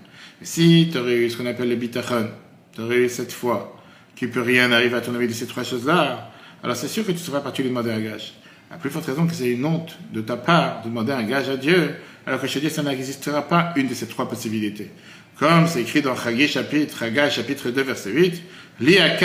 Si 0.42 0.88
tu 0.90 0.98
aurais 0.98 1.16
eu 1.16 1.30
ce 1.30 1.36
qu'on 1.36 1.46
appelle 1.46 1.68
le 1.68 1.76
bitachon, 1.76 2.28
tu 2.72 2.80
aurais 2.80 2.98
eu 2.98 3.08
cette 3.08 3.32
foi, 3.32 3.76
qu'il 4.16 4.30
peut 4.30 4.42
rien 4.42 4.72
arriver 4.72 4.96
à 4.96 5.00
ton 5.00 5.14
avis 5.14 5.28
de 5.28 5.32
ces 5.32 5.46
trois 5.46 5.64
choses-là, 5.64 6.30
alors 6.62 6.76
c'est 6.76 6.88
sûr 6.88 7.06
que 7.06 7.12
tu 7.12 7.18
seras 7.18 7.40
parti 7.40 7.62
lui 7.62 7.70
demander 7.70 7.90
un 7.90 8.00
gage. 8.00 8.34
À 8.70 8.76
plus 8.76 8.90
forte 8.90 9.06
raison 9.06 9.26
que 9.26 9.34
c'est 9.34 9.50
une 9.50 9.64
honte 9.64 9.96
de 10.12 10.20
ta 10.20 10.36
part 10.36 10.82
de 10.82 10.88
demander 10.88 11.12
un 11.12 11.24
gage 11.24 11.48
à 11.48 11.56
Dieu, 11.56 11.96
alors 12.26 12.40
que 12.40 12.46
chez 12.46 12.60
Dieu, 12.60 12.68
ça 12.68 12.82
n'existera 12.82 13.42
pas 13.42 13.72
une 13.76 13.88
de 13.88 13.94
ces 13.94 14.06
trois 14.06 14.28
possibilités. 14.28 14.90
Comme 15.38 15.66
c'est 15.66 15.80
écrit 15.80 16.02
dans 16.02 16.14
Chagé 16.14 16.46
chapitre, 16.46 17.02
Haggai 17.02 17.30
chapitre 17.30 17.70
2 17.70 17.82
verset 17.82 18.10
8, 18.10 18.42
Li 18.80 18.98
à 18.98 19.16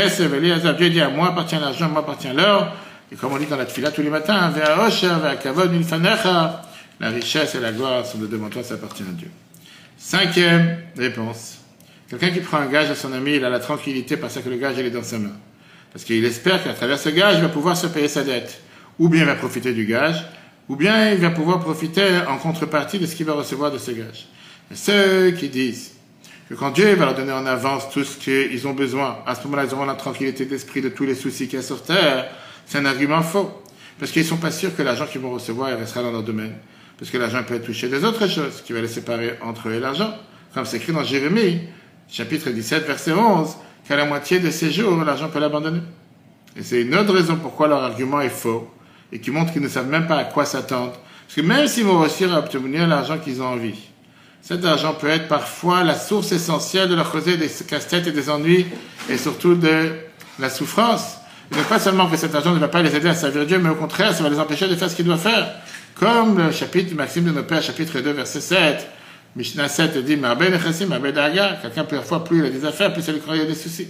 Dieu 0.74 0.90
dit 0.90 1.02
à 1.02 1.10
moi 1.10 1.30
appartient 1.30 1.56
l'argent, 1.56 1.90
moi 1.90 2.00
appartient 2.02 2.34
l'or, 2.34 2.74
et 3.12 3.16
comme 3.16 3.34
on 3.34 3.38
dit 3.38 3.46
dans 3.46 3.58
la 3.58 3.66
tfila 3.66 3.92
tous 3.92 4.02
les 4.02 4.10
matins, 4.10 4.52
la 7.00 7.10
richesse 7.10 7.56
et 7.56 7.60
la 7.60 7.72
gloire 7.72 8.06
sont 8.06 8.18
de 8.18 8.28
devant 8.28 8.50
toi, 8.50 8.64
ça 8.64 8.76
appartient 8.76 9.04
à 9.04 9.12
Dieu. 9.12 9.30
Cinquième 9.98 10.78
réponse. 10.98 11.58
Quelqu'un 12.10 12.30
qui 12.30 12.40
prend 12.40 12.58
un 12.58 12.68
gage 12.68 12.90
à 12.90 12.96
son 12.96 13.12
ami, 13.14 13.36
il 13.36 13.46
a 13.46 13.50
la 13.50 13.60
tranquillité 13.60 14.18
parce 14.18 14.40
que 14.40 14.50
le 14.50 14.58
gage 14.58 14.76
il 14.80 14.86
est 14.86 14.92
dans 14.92 15.04
sa 15.04 15.20
main. 15.20 15.34
Parce 15.96 16.04
qu'il 16.04 16.26
espère 16.26 16.62
qu'à 16.62 16.74
travers 16.74 17.00
ce 17.00 17.08
gage, 17.08 17.36
il 17.38 17.42
va 17.42 17.48
pouvoir 17.48 17.78
se 17.78 17.88
payer 17.88 18.10
sa 18.10 18.26
dette. 18.26 18.60
Ou 19.00 19.08
bien 19.08 19.22
il 19.22 19.28
va 19.28 19.36
profiter 19.36 19.72
du 19.72 19.86
gage, 19.86 20.26
ou 20.68 20.76
bien 20.76 21.12
il 21.12 21.20
va 21.20 21.30
pouvoir 21.30 21.62
profiter 21.62 22.04
en 22.28 22.38
contrepartie 22.38 23.00
de 23.00 23.06
ce 23.06 23.16
qu'il 23.16 23.26
va 23.26 23.32
recevoir 23.32 23.72
de 23.72 23.78
ce 23.78 23.92
gage. 23.92 24.28
Et 24.70 24.76
ceux 24.76 25.32
qui 25.32 25.48
disent 25.48 25.94
que 26.50 26.54
quand 26.54 26.72
Dieu 26.72 26.96
va 26.96 27.06
leur 27.06 27.16
donner 27.16 27.32
en 27.32 27.46
avance 27.46 27.90
tout 27.92 28.04
ce 28.04 28.18
qu'ils 28.18 28.68
ont 28.68 28.74
besoin, 28.74 29.20
à 29.26 29.36
ce 29.36 29.46
moment-là, 29.46 29.64
ils 29.70 29.74
auront 29.74 29.86
la 29.86 29.94
tranquillité 29.94 30.44
d'esprit 30.44 30.82
de 30.82 30.90
tous 30.90 31.06
les 31.06 31.16
soucis 31.16 31.48
qu'il 31.48 31.60
y 31.60 31.62
a 31.62 31.66
sur 31.66 31.82
terre, 31.82 32.30
c'est 32.66 32.78
un 32.78 32.86
argument 32.86 33.22
faux. 33.22 33.50
Parce 33.98 34.12
qu'ils 34.12 34.24
ne 34.24 34.28
sont 34.28 34.36
pas 34.36 34.52
sûrs 34.52 34.76
que 34.76 34.82
l'argent 34.82 35.06
qu'ils 35.06 35.22
vont 35.22 35.32
recevoir 35.32 35.70
il 35.70 35.76
restera 35.76 36.04
dans 36.04 36.12
leur 36.12 36.24
domaine. 36.24 36.56
Parce 37.00 37.10
que 37.10 37.18
l'argent 37.18 37.42
peut 37.48 37.54
être 37.54 37.66
touché 37.66 37.88
des 37.88 38.04
autres 38.04 38.28
choses 38.28 38.62
qui 38.66 38.74
va 38.74 38.82
les 38.82 38.90
séparer 38.90 39.36
entre 39.42 39.70
eux 39.70 39.76
et 39.76 39.80
l'argent. 39.80 40.14
Comme 40.54 40.66
c'est 40.66 40.76
écrit 40.76 40.92
dans 40.92 41.06
Jérémie, 41.06 41.62
chapitre 42.10 42.50
17, 42.50 42.86
verset 42.86 43.14
11, 43.14 43.56
qu'à 43.88 43.96
la 43.96 44.06
moitié 44.06 44.40
de 44.40 44.50
ces 44.52 44.72
jours, 44.72 45.04
l'argent 45.04 45.30
peut 45.30 45.40
l'abandonner. 45.40 45.82
Et 46.58 46.64
c'est 46.64 46.82
une 46.82 46.96
autre 46.96 47.14
raison 47.14 47.36
pourquoi 47.36 47.68
leur 47.68 47.84
argument 47.84 48.22
est 48.22 48.30
faux 48.30 48.70
et 49.12 49.20
qui 49.20 49.32
montre 49.32 49.54
qu'ils 49.54 49.62
ne 49.62 49.68
savent 49.68 49.88
même 49.88 50.08
pas 50.08 50.18
à 50.18 50.24
quoi 50.24 50.46
s'attendre. 50.46 50.94
Parce 51.26 51.36
que 51.36 51.42
même 51.42 51.68
s'ils 51.68 51.86
vont 51.86 52.00
réussir 52.00 52.34
à 52.34 52.40
obtenir 52.40 52.88
l'argent 52.88 53.18
qu'ils 53.18 53.42
ont 53.42 53.48
envie, 53.48 53.80
cet 54.42 54.64
argent 54.64 54.94
peut 54.94 55.10
être 55.10 55.28
parfois 55.28 55.84
la 55.84 55.96
source 55.96 56.32
essentielle 56.32 56.90
de 56.90 56.96
leur 56.96 57.12
causer 57.12 57.38
des 57.38 57.50
casse-têtes 57.68 58.08
et 58.08 58.12
des 58.12 58.30
ennuis 58.30 58.66
et 59.10 59.18
surtout 59.18 59.56
de 59.56 59.90
la 60.40 60.50
souffrance. 60.50 61.18
Et 61.52 61.62
pas 61.64 61.80
seulement 61.80 62.08
que 62.08 62.18
cet 62.18 62.34
argent 62.34 62.54
ne 62.54 62.60
va 62.60 62.68
pas 62.68 62.82
les 62.82 62.96
aider 62.96 63.10
à 63.10 63.14
servir 63.14 63.46
Dieu, 63.46 63.60
mais 63.60 63.70
au 63.70 63.76
contraire, 63.76 64.14
ça 64.14 64.24
va 64.24 64.30
les 64.30 64.40
empêcher 64.40 64.68
de 64.68 64.76
faire 64.76 64.90
ce 64.90 64.96
qu'ils 64.96 65.06
doivent 65.06 65.20
faire. 65.20 65.52
Comme 65.96 66.38
le 66.38 66.52
chapitre 66.52 66.90
du 66.90 66.96
Maxime 66.96 67.26
de 67.26 67.32
nos 67.32 67.44
pères, 67.44 67.62
chapitre 67.62 68.00
2, 68.00 68.12
verset 68.12 68.42
7. 68.42 68.88
Mishnah 69.36 69.68
7 69.68 69.98
dit, 69.98 70.18
quelqu'un 70.18 71.84
parfois 71.84 72.24
plus 72.24 72.40
il 72.40 72.46
a 72.46 72.50
des 72.50 72.66
affaires, 72.66 72.94
plus 72.94 73.06
il 73.08 73.38
y 73.38 73.42
a 73.42 73.46
des 73.46 73.56
soucis. 73.56 73.88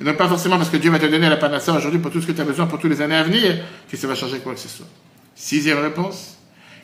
Et 0.00 0.04
donc 0.04 0.16
pas 0.16 0.28
forcément 0.28 0.56
parce 0.58 0.70
que 0.70 0.76
Dieu 0.76 0.90
va 0.90 0.98
te 0.98 1.06
donner 1.06 1.28
la 1.28 1.36
panacée 1.36 1.70
aujourd'hui 1.70 1.98
pour 1.98 2.10
tout 2.10 2.20
ce 2.20 2.26
que 2.26 2.32
tu 2.32 2.40
as 2.40 2.44
besoin 2.44 2.66
pour 2.66 2.78
toutes 2.78 2.90
les 2.90 3.00
années 3.00 3.16
à 3.16 3.22
venir, 3.22 3.56
que 3.90 3.96
ça 3.96 4.06
va 4.06 4.14
changer 4.14 4.38
quoi 4.38 4.54
que 4.54 4.60
ce 4.60 4.68
soit. 4.68 4.86
Sixième 5.34 5.78
réponse. 5.78 6.36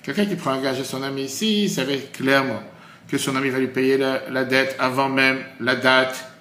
Quelqu'un 0.03 0.27
qui 0.27 0.35
prend 0.35 0.53
un 0.53 0.63
gage 0.63 0.79
de 0.79 0.85
son 0.85 1.03
ami 1.03 1.25
ici, 1.25 1.65
il 1.65 1.71
savait 1.71 1.99
clairement 2.13 2.63
que 3.07 3.19
son 3.19 3.37
ami 3.37 3.51
va 3.51 3.59
lui 3.59 3.69
payer 3.69 3.99
la, 3.99 4.23
la 4.31 4.45
dette 4.45 4.75
avant 4.79 5.09
même 5.09 5.39
la 5.61 5.77
date 5.77 6.33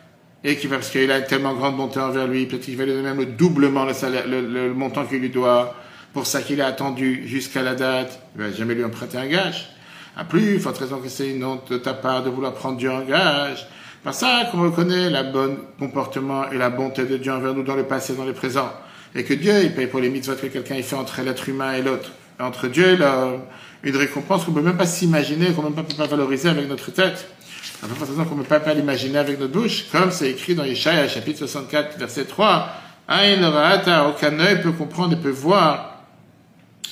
et 0.43 0.55
qui 0.55 0.67
va, 0.67 0.77
parce 0.77 0.89
qu'il 0.89 1.11
a 1.11 1.19
une 1.19 1.25
tellement 1.25 1.53
grande 1.53 1.77
bonté 1.77 1.99
envers 1.99 2.27
lui, 2.27 2.45
peut-être 2.45 2.63
qu'il 2.63 2.77
va 2.77 2.85
lui 2.85 2.93
donner 2.93 3.03
même 3.03 3.19
le 3.19 3.25
doublement 3.27 3.85
le, 3.85 3.93
salaire, 3.93 4.25
le, 4.27 4.73
montant 4.73 5.05
qu'il 5.05 5.19
lui 5.19 5.29
doit, 5.29 5.75
pour 6.13 6.25
ça 6.25 6.41
qu'il 6.41 6.61
a 6.61 6.67
attendu 6.67 7.27
jusqu'à 7.27 7.61
la 7.61 7.75
date, 7.75 8.19
il 8.35 8.41
va 8.41 8.51
jamais 8.51 8.73
lui 8.73 8.83
emprunter 8.83 9.17
un 9.17 9.27
gage. 9.27 9.69
À 10.15 10.23
plus, 10.23 10.59
forte 10.59 10.77
raison 10.77 10.99
que 10.99 11.09
c'est 11.09 11.29
une 11.29 11.43
honte 11.43 11.71
de 11.71 11.77
ta 11.77 11.93
part 11.93 12.23
de 12.23 12.29
vouloir 12.29 12.53
prendre 12.53 12.77
Dieu 12.77 12.91
en 12.91 13.01
gage. 13.01 13.67
Par 14.03 14.13
ça 14.13 14.49
qu'on 14.51 14.61
reconnaît 14.61 15.09
la 15.09 15.23
bonne 15.23 15.57
comportement 15.79 16.49
et 16.51 16.57
la 16.57 16.69
bonté 16.69 17.05
de 17.05 17.17
Dieu 17.17 17.31
envers 17.31 17.53
nous 17.53 17.63
dans 17.63 17.75
le 17.75 17.83
passé 17.83 18.13
et 18.13 18.15
dans 18.15 18.25
le 18.25 18.33
présent. 18.33 18.71
Et 19.15 19.23
que 19.23 19.33
Dieu, 19.33 19.63
il 19.63 19.73
paye 19.73 19.87
pour 19.87 19.99
les 19.99 20.09
mitzvot 20.09 20.35
que 20.35 20.47
quelqu'un 20.47 20.81
fait 20.81 20.95
entre 20.95 21.21
l'être 21.21 21.47
humain 21.47 21.73
et 21.73 21.81
l'autre. 21.81 22.11
Entre 22.39 22.67
Dieu 22.67 22.87
et 22.93 22.97
l'homme. 22.97 23.41
Une 23.83 23.95
récompense 23.95 24.45
qu'on 24.45 24.51
peut 24.51 24.61
même 24.61 24.77
pas 24.77 24.85
s'imaginer, 24.85 25.53
qu'on 25.53 25.63
ne 25.63 25.69
peut 25.69 25.83
pas 25.83 26.07
valoriser 26.07 26.49
avec 26.49 26.67
notre 26.67 26.91
tête 26.91 27.27
à 27.83 27.87
peu 27.87 27.95
près 27.95 28.25
qu'on 28.25 28.35
peut 28.35 28.59
pas 28.59 28.73
l'imaginer 28.73 29.17
avec 29.17 29.39
notre 29.39 29.53
bouche, 29.53 29.85
comme 29.91 30.11
c'est 30.11 30.29
écrit 30.29 30.53
dans 30.53 30.63
Yeshaya, 30.63 31.07
chapitre 31.07 31.39
64, 31.39 31.97
verset 31.97 32.25
3. 32.25 32.69
aucun 33.07 34.39
œil 34.39 34.61
peut 34.61 34.71
comprendre 34.71 35.13
et 35.13 35.15
peut 35.19 35.29
voir 35.29 36.03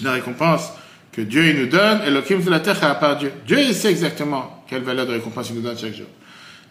la 0.01 0.13
récompense 0.13 0.71
que 1.19 1.25
Dieu 1.25 1.49
il 1.49 1.59
nous 1.59 1.67
donne, 1.67 2.01
et 2.07 2.09
l'okim 2.09 2.41
de 2.41 2.49
la 2.49 2.61
terre 2.61 2.81
à 2.83 2.95
part 2.95 3.17
Dieu. 3.17 3.31
Dieu, 3.45 3.59
il 3.59 3.73
sait 3.73 3.91
exactement 3.91 4.63
quelle 4.67 4.83
valeur 4.83 5.05
de 5.05 5.11
récompense 5.11 5.49
il 5.49 5.55
nous 5.57 5.61
donne 5.61 5.77
chaque 5.77 5.93
jour. 5.93 6.07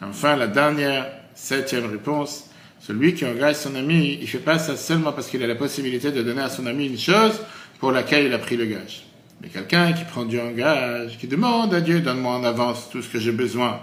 Enfin, 0.00 0.36
la 0.36 0.46
dernière, 0.46 1.06
septième 1.34 1.84
réponse, 1.84 2.44
celui 2.80 3.12
qui 3.12 3.26
engage 3.26 3.56
son 3.56 3.74
ami, 3.74 4.18
il 4.20 4.26
fait 4.26 4.38
pas 4.38 4.58
ça 4.58 4.76
seulement 4.76 5.12
parce 5.12 5.28
qu'il 5.28 5.42
a 5.42 5.46
la 5.46 5.54
possibilité 5.54 6.12
de 6.12 6.22
donner 6.22 6.40
à 6.40 6.48
son 6.48 6.66
ami 6.66 6.86
une 6.86 6.98
chose 6.98 7.38
pour 7.78 7.92
laquelle 7.92 8.24
il 8.24 8.32
a 8.32 8.38
pris 8.38 8.56
le 8.56 8.64
gage. 8.64 9.04
Mais 9.42 9.48
quelqu'un 9.48 9.92
qui 9.92 10.04
prend 10.04 10.24
Dieu 10.24 10.40
en 10.40 10.52
gage, 10.52 11.18
qui 11.18 11.26
demande 11.26 11.74
à 11.74 11.82
Dieu, 11.82 12.00
donne-moi 12.00 12.32
en 12.32 12.44
avance 12.44 12.88
tout 12.90 13.02
ce 13.02 13.08
que 13.08 13.18
j'ai 13.18 13.32
besoin, 13.32 13.80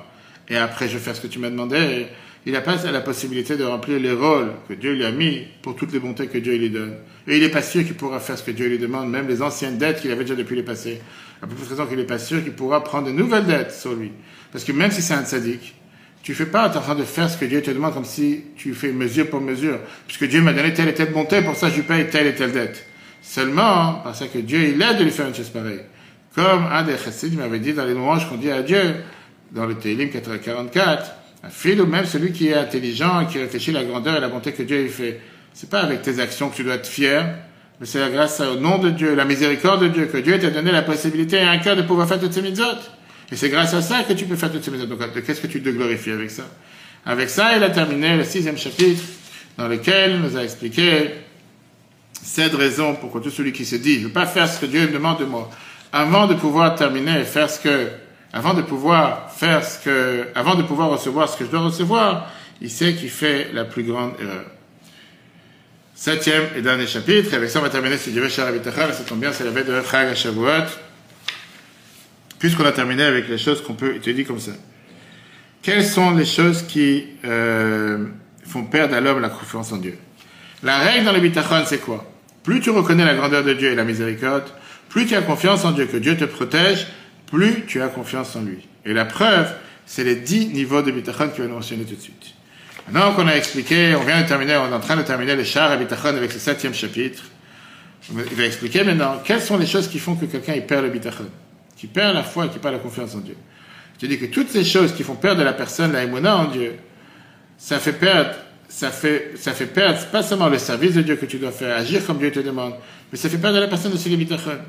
et 0.50 0.58
après 0.58 0.88
je 0.88 0.98
faire 0.98 1.16
ce 1.16 1.22
que 1.22 1.28
tu 1.28 1.38
m'as 1.38 1.52
demandé, 1.52 2.08
il 2.46 2.52
n'a 2.52 2.62
pas 2.62 2.76
la 2.92 3.02
possibilité 3.02 3.58
de 3.58 3.64
remplir 3.64 4.00
les 4.00 4.12
rôles 4.12 4.52
que 4.68 4.74
Dieu 4.74 4.94
lui 4.94 5.04
a 5.04 5.12
mis 5.12 5.48
pour 5.64 5.76
toutes 5.76 5.92
les 5.92 6.00
bontés 6.00 6.28
que 6.28 6.38
Dieu 6.38 6.56
lui 6.56 6.70
donne. 6.70 6.94
Et 7.28 7.38
il 7.38 7.42
n'est 7.42 7.50
pas 7.50 7.64
sûr 7.64 7.84
qu'il 7.84 7.96
pourra 7.96 8.20
faire 8.20 8.38
ce 8.38 8.44
que 8.44 8.52
Dieu 8.52 8.68
lui 8.68 8.78
demande, 8.78 9.10
même 9.10 9.28
les 9.28 9.42
anciennes 9.42 9.80
dettes 9.80 10.02
qu'il 10.02 10.12
avait 10.12 10.24
déjà 10.24 10.36
depuis 10.36 10.56
le 10.56 10.64
passé. 10.64 11.02
À 11.42 11.48
peu 11.48 11.56
près 11.56 11.68
raison 11.68 11.88
qu'il 11.88 11.98
n'est 11.98 12.04
pas 12.04 12.20
sûr 12.20 12.44
qu'il 12.44 12.54
pourra 12.54 12.84
prendre 12.84 13.08
de 13.08 13.12
nouvelles 13.12 13.46
dettes 13.46 13.72
sur 13.72 13.94
lui. 13.94 14.12
Parce 14.52 14.64
que 14.64 14.72
même 14.72 14.92
si 14.92 15.02
c'est 15.02 15.16
un 15.16 15.26
sadique, 15.26 15.76
tu 16.22 16.36
fais 16.36 16.46
pas 16.46 16.68
en 16.68 16.82
train 16.82 16.96
de 16.96 17.04
faire 17.04 17.30
ce 17.30 17.38
que 17.38 17.46
Dieu 17.46 17.62
te 17.64 17.72
demande 17.72 17.94
comme 17.94 18.06
si 18.06 18.44
tu 18.56 18.74
fais 18.76 18.92
mesure 18.92 19.28
pour 19.30 19.42
mesure. 19.42 19.80
Puisque 20.08 20.26
Dieu 20.26 20.42
m'a 20.42 20.54
donné 20.54 20.72
telle 20.74 20.90
et 20.90 20.94
telle 20.94 21.12
bonté, 21.12 21.42
pour 21.42 21.56
ça 21.56 21.70
je 21.70 21.76
lui 21.76 21.84
paye 21.84 22.10
telle 22.10 22.28
et 22.28 22.36
telle 22.36 22.52
dette. 22.52 22.86
Seulement 23.24 24.02
parce 24.04 24.24
que 24.28 24.38
Dieu, 24.38 24.70
il 24.70 24.82
aide 24.82 25.00
de 25.00 25.04
lui 25.04 25.12
faire 25.12 25.28
une 25.28 25.34
chose 25.34 25.50
pareille. 25.50 25.82
Comme 26.36 26.66
un 26.72 26.84
des 26.84 26.98
chassids 26.98 27.36
m'avait 27.36 27.60
dit 27.60 27.74
dans 27.74 27.86
les 27.86 27.96
louanges 27.96 28.30
qu'on 28.30 28.38
dit 28.38 28.52
à 28.52 28.62
Dieu, 28.62 28.98
dans 29.52 29.66
le 29.66 29.74
Télim 29.76 30.10
44, 30.10 31.12
ou 31.80 31.86
même 31.86 32.06
celui 32.06 32.32
qui 32.32 32.50
est 32.50 32.56
intelligent 32.56 33.22
et 33.22 33.28
qui 33.28 33.40
réfléchit 33.40 33.72
la 33.72 33.84
grandeur 33.84 34.18
et 34.18 34.20
la 34.20 34.30
bonté 34.30 34.52
que 34.52 34.64
Dieu 34.64 34.86
a 34.86 34.90
fait. 34.90 35.20
C'est 35.54 35.70
pas 35.70 35.82
avec 35.82 36.02
tes 36.02 36.20
actions 36.20 36.50
que 36.50 36.56
tu 36.56 36.64
dois 36.64 36.76
être 36.76 36.88
fier, 36.88 37.36
mais 37.80 37.86
c'est 37.86 38.10
grâce 38.12 38.40
au 38.42 38.60
nom 38.60 38.78
de 38.78 38.90
Dieu, 38.90 39.16
la 39.16 39.26
miséricorde 39.26 39.84
de 39.84 39.88
Dieu, 39.88 40.06
que 40.06 40.18
Dieu 40.18 40.40
t'a 40.40 40.50
donné 40.50 40.72
la 40.72 40.82
possibilité 40.82 41.38
et 41.38 41.42
un 41.42 41.58
cœur 41.58 41.76
de 41.76 41.82
pouvoir 41.82 42.08
faire 42.08 42.20
toutes 42.20 42.34
ces 42.34 42.42
mitzvot. 42.42 42.66
Et 43.32 43.36
c'est 43.36 43.50
grâce 43.50 43.74
à 43.74 43.82
ça 43.82 44.04
que 44.04 44.14
tu 44.14 44.26
peux 44.26 44.36
faire 44.36 44.52
toutes 44.52 44.64
ces 44.64 44.72
mitzvot. 44.72 44.96
Donc, 44.96 45.24
qu'est-ce 45.26 45.42
que 45.42 45.48
tu 45.48 45.62
te 45.62 45.70
glorifies 45.70 46.12
avec 46.12 46.32
ça? 46.32 46.44
Avec 47.06 47.30
ça, 47.30 47.56
il 47.56 47.64
a 47.64 47.70
terminé 47.70 48.18
le 48.18 48.24
sixième 48.24 48.58
chapitre, 48.58 49.04
dans 49.58 49.68
lequel 49.68 50.12
il 50.12 50.22
nous 50.22 50.38
a 50.38 50.44
expliqué 50.44 51.12
cette 52.14 52.56
raison 52.56 52.96
pour 52.96 53.12
que 53.12 53.20
tout 53.20 53.30
celui 53.30 53.54
qui 53.54 53.66
se 53.66 53.76
dit, 53.76 53.96
je 53.96 54.00
ne 54.00 54.06
veux 54.06 54.14
pas 54.14 54.26
faire 54.26 54.48
ce 54.48 54.60
que 54.60 54.66
Dieu 54.66 54.82
me 54.88 54.94
demande 54.94 55.20
de 55.20 55.26
moi, 55.26 55.50
avant 55.94 56.28
de 56.28 56.34
pouvoir 56.34 56.76
terminer 56.76 57.20
et 57.22 57.24
faire 57.24 57.50
ce 57.50 57.60
que, 57.60 57.88
avant 58.36 58.54
de 58.54 58.62
pouvoir 58.62 59.32
faire 59.32 59.64
ce 59.64 59.80
que, 59.80 60.28
avant 60.36 60.56
de 60.56 60.64
pouvoir 60.64 60.90
recevoir 60.90 61.30
ce 61.30 61.38
que 61.38 61.46
je 61.46 61.50
dois 61.50 61.62
recevoir, 61.62 62.30
il 62.62 62.70
sait 62.70 62.94
qu'il 62.94 63.10
fait 63.10 63.50
la 63.54 63.64
plus 63.64 63.84
grande 63.84 64.12
erreur. 64.20 64.44
Septième 65.96 66.44
et 66.58 66.62
dernier 66.62 66.86
chapitre, 66.86 67.34
et 67.34 67.38
avec 67.38 67.50
ça 67.50 67.60
on 67.60 67.62
va 67.62 67.70
terminer 67.70 67.98
ce 67.98 68.10
Dieu 68.10 68.28
Shara 68.28 68.52
Bitachal, 68.52 68.94
ça 68.94 69.06
tombe 69.06 69.22
bien, 69.22 69.32
c'est 69.32 69.46
la 69.46 69.52
veille 69.52 69.64
de 69.64 69.82
Chag 69.90 70.14
Shavuot, 70.14 70.66
puisqu'on 72.38 72.66
a 72.66 72.74
terminé 72.74 73.04
avec 73.04 73.30
les 73.30 73.38
choses 73.38 73.64
qu'on 73.64 73.76
peut 73.76 73.96
étudier 73.96 74.26
comme 74.26 74.42
ça. 74.42 74.52
Quelles 75.62 75.86
sont 75.86 76.14
les 76.14 76.26
choses 76.26 76.64
qui 76.64 77.06
euh, 77.24 78.06
font 78.46 78.66
perdre 78.66 78.96
à 78.96 79.00
l'homme 79.00 79.22
la 79.22 79.30
confiance 79.30 79.72
en 79.72 79.78
Dieu? 79.78 79.98
La 80.62 80.80
règle 80.80 81.06
dans 81.06 81.14
le 81.14 81.22
Bitachon, 81.22 81.64
c'est 81.66 81.80
quoi? 81.80 82.06
Plus 82.44 82.60
tu 82.60 82.70
reconnais 82.70 83.06
la 83.06 83.16
grandeur 83.16 83.46
de 83.46 83.54
Dieu 83.54 83.72
et 83.72 83.76
la 83.76 83.86
miséricorde, 83.86 84.44
plus 84.90 85.06
tu 85.06 85.16
as 85.16 85.22
confiance 85.22 85.64
en 85.64 85.72
Dieu, 85.72 85.86
que 85.86 85.96
Dieu 85.96 86.18
te 86.18 86.26
protège, 86.26 86.88
plus 87.36 87.66
tu 87.68 87.82
as 87.82 87.90
confiance 87.90 88.36
en 88.36 88.42
lui. 88.42 88.68
Et 88.86 88.94
la 88.94 89.04
preuve, 89.04 89.54
c'est 89.86 90.06
les 90.06 90.16
dix 90.16 90.48
niveaux 90.48 90.82
de 90.82 90.92
Bitachon 90.92 91.30
qu'il 91.30 91.44
va 91.44 91.50
nous 91.50 91.56
mentionner 91.56 91.84
tout 91.84 91.96
de 91.96 92.02
suite. 92.02 92.34
Maintenant 92.88 93.14
qu'on 93.14 93.28
a 93.28 93.36
expliqué, 93.36 93.94
on 93.96 94.04
vient 94.04 94.22
de 94.22 94.28
terminer, 94.28 94.56
on 94.56 94.72
est 94.72 94.74
en 94.74 94.80
train 94.80 94.96
de 94.96 95.02
terminer 95.02 95.36
le 95.36 95.44
char 95.44 95.74
et 95.74 95.78
bitachon 95.78 96.16
avec 96.16 96.32
le 96.34 96.40
septième 96.40 96.74
chapitre. 96.74 97.24
Il 98.10 98.36
va 98.36 98.46
expliquer 98.46 98.84
maintenant 98.84 99.22
quelles 99.24 99.42
sont 99.42 99.58
les 99.58 99.66
choses 99.66 99.88
qui 99.88 99.98
font 99.98 100.16
que 100.16 100.26
quelqu'un 100.26 100.54
perd 100.62 100.84
le 100.84 100.92
bitachon, 100.92 101.26
qui 101.76 101.88
perd 101.88 102.14
la 102.14 102.24
foi 102.24 102.48
qui 102.48 102.60
perd 102.60 102.76
la 102.76 102.80
confiance 102.80 103.16
en 103.16 103.20
Dieu. 103.20 103.36
Je 104.00 104.06
dis 104.06 104.20
que 104.20 104.26
toutes 104.26 104.50
ces 104.50 104.64
choses 104.64 104.94
qui 104.94 105.04
font 105.04 105.16
perdre 105.16 105.44
la 105.44 105.54
personne 105.54 105.94
la 105.94 106.04
émona 106.04 106.38
en 106.38 106.46
Dieu, 106.46 106.76
ça 107.58 107.80
fait 107.80 107.94
perdre, 107.94 108.36
ça 108.70 108.92
fait, 108.92 109.32
ça 109.36 109.54
fait 109.54 109.66
perdre 109.66 110.06
pas 110.08 110.22
seulement 110.22 110.50
le 110.50 110.60
service 110.60 110.94
de 110.94 111.02
Dieu 111.02 111.16
que 111.16 111.26
tu 111.26 111.38
dois 111.40 111.52
faire, 111.52 111.76
agir 111.76 112.06
comme 112.06 112.20
Dieu 112.20 112.32
te 112.32 112.40
demande, 112.40 112.76
mais 113.12 113.18
ça 113.18 113.30
fait 113.30 113.40
perdre 113.40 113.60
la 113.60 113.68
personne 113.68 113.94
aussi 113.94 114.10
le 114.10 114.18
bitachon. 114.18 114.60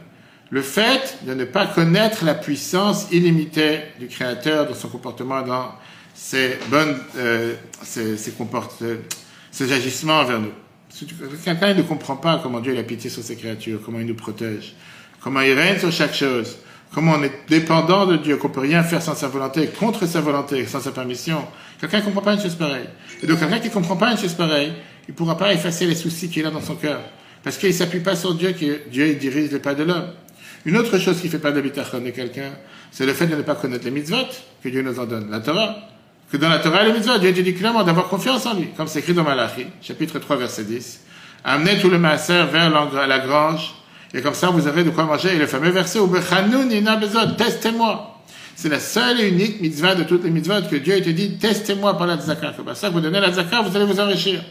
Le 0.51 0.63
fait 0.63 1.19
de 1.27 1.35
ne 1.35 1.45
pas 1.45 1.67
connaître 1.67 2.25
la 2.25 2.35
puissance 2.35 3.09
illimitée 3.11 3.81
du 3.99 4.07
Créateur 4.07 4.69
dans 4.69 4.75
son 4.75 4.89
comportement, 4.89 5.43
dans 5.43 5.73
ces 6.15 6.57
bonnes, 6.71 6.97
euh, 7.17 7.55
ces, 7.83 8.17
ces, 8.17 8.33
euh, 8.83 8.97
ces 9.51 9.73
agissements 9.73 10.21
envers 10.21 10.41
nous. 10.41 10.53
Quelqu'un 11.45 11.75
ne 11.75 11.83
comprend 11.83 12.17
pas 12.17 12.41
comment 12.43 12.61
Dieu 12.61 12.79
a 12.79 12.83
pitié 12.85 13.11
sur 13.11 13.23
ses 13.23 13.37
créatures, 13.37 13.81
comment 13.85 13.99
il 13.99 14.07
nous 14.07 14.15
protège, 14.15 14.75
comment 15.21 15.41
il 15.41 15.53
règne 15.53 15.79
sur 15.79 15.91
chaque 15.91 16.15
chose, 16.15 16.57
comment 16.95 17.15
on 17.19 17.23
est 17.25 17.33
dépendant 17.49 18.07
de 18.07 18.17
Dieu, 18.17 18.37
qu'on 18.37 18.49
peut 18.49 18.61
rien 18.61 18.83
faire 18.83 19.03
sans 19.03 19.15
sa 19.15 19.29
volonté, 19.29 19.67
contre 19.67 20.07
sa 20.07 20.21
volonté, 20.21 20.65
sans 20.67 20.81
sa 20.81 20.93
permission. 20.93 21.45
Quelqu'un 21.81 21.99
ne 21.99 22.05
comprend 22.05 22.23
pas 22.23 22.35
une 22.35 22.41
chose 22.41 22.55
pareille. 22.55 22.89
Et 23.23 23.27
donc 23.27 23.41
quelqu'un 23.41 23.59
qui 23.59 23.69
ne 23.69 23.75
comprend 23.75 23.97
pas 23.97 24.13
une 24.13 24.19
chose 24.19 24.35
pareille, 24.35 24.73
il 25.09 25.11
ne 25.11 25.17
pourra 25.17 25.37
pas 25.37 25.53
effacer 25.53 25.87
les 25.87 25.97
soucis 25.97 26.31
qu'il 26.31 26.47
a 26.47 26.51
dans 26.51 26.63
son 26.63 26.77
cœur. 26.77 27.01
Parce 27.43 27.59
qu'il 27.59 27.69
ne 27.69 27.75
s'appuie 27.75 28.01
pas 28.01 28.17
sur 28.17 28.35
Dieu, 28.35 28.53
que 28.53 28.89
Dieu 28.89 29.09
il 29.09 29.19
dirige 29.19 29.51
les 29.51 29.59
pas 29.59 29.75
de 29.75 29.83
l'homme. 29.83 30.07
Une 30.67 30.77
autre 30.77 30.99
chose 30.99 31.21
qui 31.21 31.29
fait 31.29 31.39
pas 31.39 31.53
d'habitachon 31.53 32.01
de 32.01 32.11
quelqu'un, 32.11 32.51
c'est 32.91 33.07
le 33.07 33.13
fait 33.13 33.29
de 33.29 33.37
ne 33.37 33.43
pas 33.43 33.55
connaître 33.55 33.85
les 33.85 33.93
mitzvot 33.93 34.27
que 34.61 34.69
Dieu 34.69 34.83
nous 34.83 34.99
en 34.99 35.07
donne. 35.07 35.31
La 35.31 35.39
Torah, 35.39 35.77
que 36.31 36.37
dans 36.37 36.49
la 36.49 36.59
Torah 36.59 36.83
et 36.83 36.87
les 36.87 36.93
mitzvot, 36.93 37.19
Dieu 37.19 37.31
dit 37.31 37.55
clairement 37.55 37.85
d'avoir 37.85 38.09
confiance 38.09 38.45
en 38.47 38.55
lui, 38.55 38.71
comme 38.77 38.89
c'est 38.89 38.99
écrit 38.99 39.15
dans 39.15 39.23
Malachi, 39.23 39.67
chapitre 39.81 40.19
3, 40.19 40.37
verset 40.37 40.65
10. 40.65 41.05
Amenez 41.45 41.79
tout 41.79 41.89
le 41.89 41.99
maaser 41.99 42.47
vers 42.53 42.69
la 42.69 43.19
grange, 43.21 43.77
et 44.13 44.21
comme 44.21 44.35
ça 44.35 44.49
vous 44.49 44.67
aurez 44.67 44.83
de 44.83 44.91
quoi 44.91 45.05
manger. 45.05 45.37
Et 45.37 45.39
le 45.39 45.47
fameux 45.47 45.71
verset, 45.71 46.01
testez-moi. 47.39 48.21
C'est 48.57 48.69
la 48.69 48.81
seule 48.81 49.21
et 49.21 49.29
unique 49.29 49.61
mitzvah 49.61 49.95
de 49.95 50.03
toutes 50.03 50.25
les 50.25 50.31
mitzvot 50.31 50.63
que 50.69 50.77
Dieu 50.77 51.01
te 51.01 51.11
dit, 51.11 51.39
testez-moi 51.39 51.97
par 51.97 52.09
la 52.09 52.17
tzaka. 52.17 52.49
Que 52.51 52.75
ça, 52.75 52.91
vous 52.91 53.01
donnez 53.01 53.21
la 53.21 53.31
tzaka, 53.31 53.63
vous 53.63 53.77
allez 53.77 53.87
vous 53.87 54.01
enrichir. 54.01 54.43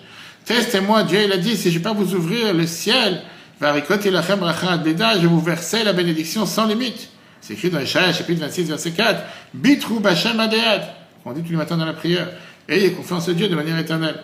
Testez-moi, 0.45 1.03
Dieu 1.03 1.19
il 1.25 1.31
a 1.33 1.37
dit, 1.37 1.57
si 1.57 1.71
je 1.71 1.77
ne 1.77 1.83
vais 1.83 1.89
pas 1.89 1.93
vous 1.93 2.15
ouvrir 2.15 2.53
le 2.53 2.65
ciel, 2.65 3.21
je 3.61 5.27
vous 5.27 5.41
verser 5.41 5.83
la 5.83 5.93
bénédiction 5.93 6.45
sans 6.45 6.67
limite. 6.67 7.09
C'est 7.41 7.53
écrit 7.53 7.69
dans 7.69 7.79
Ishaïa, 7.79 8.11
chapitre 8.13 8.41
26, 8.41 8.69
verset 8.69 8.91
4. 8.91 9.21
Bitru 9.53 9.99
Bashem 9.99 10.39
Adead 10.39 10.81
on 11.25 11.33
dit 11.33 11.41
tous 11.41 11.51
les 11.51 11.57
matins 11.57 11.77
dans 11.77 11.85
la 11.85 11.93
prière. 11.93 12.29
Ayez 12.69 12.91
confiance 12.91 13.27
en 13.27 13.33
Dieu 13.33 13.47
de 13.47 13.55
manière 13.55 13.77
éternelle. 13.77 14.23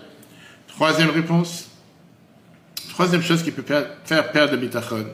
Troisième 0.67 1.09
réponse. 1.09 1.67
Troisième 2.89 3.23
chose 3.23 3.41
qui 3.41 3.51
peut 3.51 3.63
faire 4.05 4.31
perdre 4.31 4.51
le 4.51 4.57
bitachon, 4.57 5.07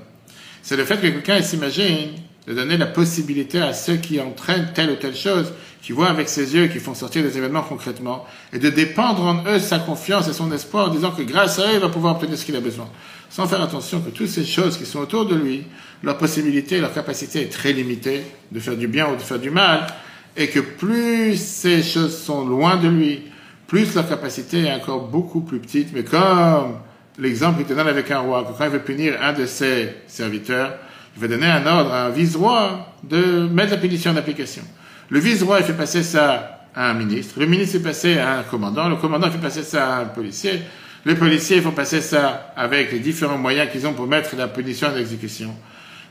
c'est 0.61 0.75
le 0.75 0.83
fait 0.83 0.97
que 0.97 1.07
quelqu'un 1.07 1.41
s'imagine 1.41 2.09
de 2.47 2.53
donner 2.53 2.75
la 2.75 2.87
possibilité 2.87 3.61
à 3.61 3.71
ceux 3.71 3.97
qui 3.97 4.19
entraînent 4.19 4.71
telle 4.73 4.89
ou 4.89 4.95
telle 4.95 5.15
chose, 5.15 5.53
qui 5.87 5.93
voient 5.93 6.09
avec 6.09 6.27
ses 6.27 6.53
yeux, 6.53 6.67
qui 6.67 6.79
font 6.79 6.93
sortir 6.93 7.23
des 7.23 7.37
événements 7.37 7.61
concrètement, 7.61 8.25
et 8.51 8.59
de 8.59 8.69
dépendre 8.69 9.23
en 9.23 9.45
eux 9.47 9.57
sa 9.57 9.79
confiance 9.79 10.27
et 10.27 10.33
son 10.33 10.51
espoir 10.51 10.89
en 10.89 10.91
disant 10.91 11.11
que 11.11 11.21
grâce 11.21 11.59
à 11.59 11.61
eux, 11.61 11.75
il 11.75 11.79
va 11.79 11.87
pouvoir 11.87 12.17
obtenir 12.17 12.37
ce 12.37 12.43
qu'il 12.43 12.57
a 12.57 12.59
besoin. 12.59 12.89
Sans 13.29 13.47
faire 13.47 13.61
attention 13.61 14.01
que 14.01 14.09
toutes 14.09 14.27
ces 14.27 14.43
choses 14.43 14.77
qui 14.77 14.85
sont 14.85 14.99
autour 14.99 15.25
de 15.27 15.35
lui, 15.35 15.63
leur 16.03 16.17
possibilité, 16.17 16.81
leur 16.81 16.93
capacité 16.93 17.43
est 17.43 17.49
très 17.53 17.71
limitée 17.71 18.23
de 18.51 18.59
faire 18.59 18.75
du 18.75 18.89
bien 18.89 19.09
ou 19.09 19.15
de 19.15 19.21
faire 19.21 19.39
du 19.39 19.49
mal, 19.49 19.87
et 20.35 20.49
que 20.49 20.59
plus 20.59 21.41
ces 21.41 21.81
choses 21.81 22.21
sont 22.21 22.45
loin 22.45 22.75
de 22.75 22.89
lui, 22.89 23.21
plus 23.65 23.95
leur 23.95 24.09
capacité 24.09 24.65
est 24.65 24.73
encore 24.73 25.07
beaucoup 25.07 25.39
plus 25.39 25.59
petite. 25.59 25.93
Mais 25.93 26.03
comme 26.03 26.79
l'exemple 27.17 27.59
qu'il 27.59 27.67
te 27.67 27.73
donne 27.73 27.87
avec 27.87 28.11
un 28.11 28.19
roi, 28.19 28.43
que 28.43 28.57
quand 28.57 28.65
il 28.65 28.71
veut 28.71 28.79
punir 28.79 29.13
un 29.21 29.31
de 29.31 29.45
ses 29.45 29.93
serviteurs, 30.07 30.73
il 31.15 31.21
va 31.21 31.29
donner 31.29 31.47
un 31.47 31.65
ordre 31.65 31.93
à 31.93 32.07
un 32.07 32.09
vice-roi 32.09 32.93
de 33.05 33.47
mettre 33.47 33.71
la 33.71 33.77
punition 33.77 34.11
en 34.11 34.17
application. 34.17 34.63
Le 35.09 35.19
vice-roi, 35.19 35.63
fait 35.63 35.73
passer 35.73 36.03
ça 36.03 36.67
à 36.75 36.89
un 36.89 36.93
ministre. 36.93 37.39
Le 37.39 37.45
ministre 37.45 37.77
fait 37.77 37.83
passer 37.83 38.17
à 38.17 38.39
un 38.39 38.43
commandant. 38.43 38.89
Le 38.89 38.97
commandant 38.97 39.31
fait 39.31 39.37
passer 39.37 39.63
ça 39.63 39.95
à 39.95 40.01
un 40.01 40.05
policier. 40.05 40.61
Les 41.05 41.15
policiers 41.15 41.61
font 41.61 41.71
passer 41.71 42.01
ça 42.01 42.53
avec 42.55 42.91
les 42.91 42.99
différents 42.99 43.37
moyens 43.37 43.71
qu'ils 43.71 43.87
ont 43.87 43.93
pour 43.93 44.07
mettre 44.07 44.35
la 44.35 44.47
punition 44.47 44.89
en 44.89 44.97
exécution. 44.97 45.55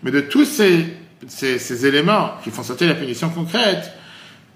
Mais 0.02 0.10
de 0.10 0.20
tous 0.20 0.44
ces, 0.44 0.86
ces, 1.26 1.58
ces 1.58 1.86
éléments 1.86 2.32
qui 2.42 2.50
font 2.50 2.62
sortir 2.62 2.88
la 2.88 2.94
punition 2.94 3.28
concrète, 3.28 3.92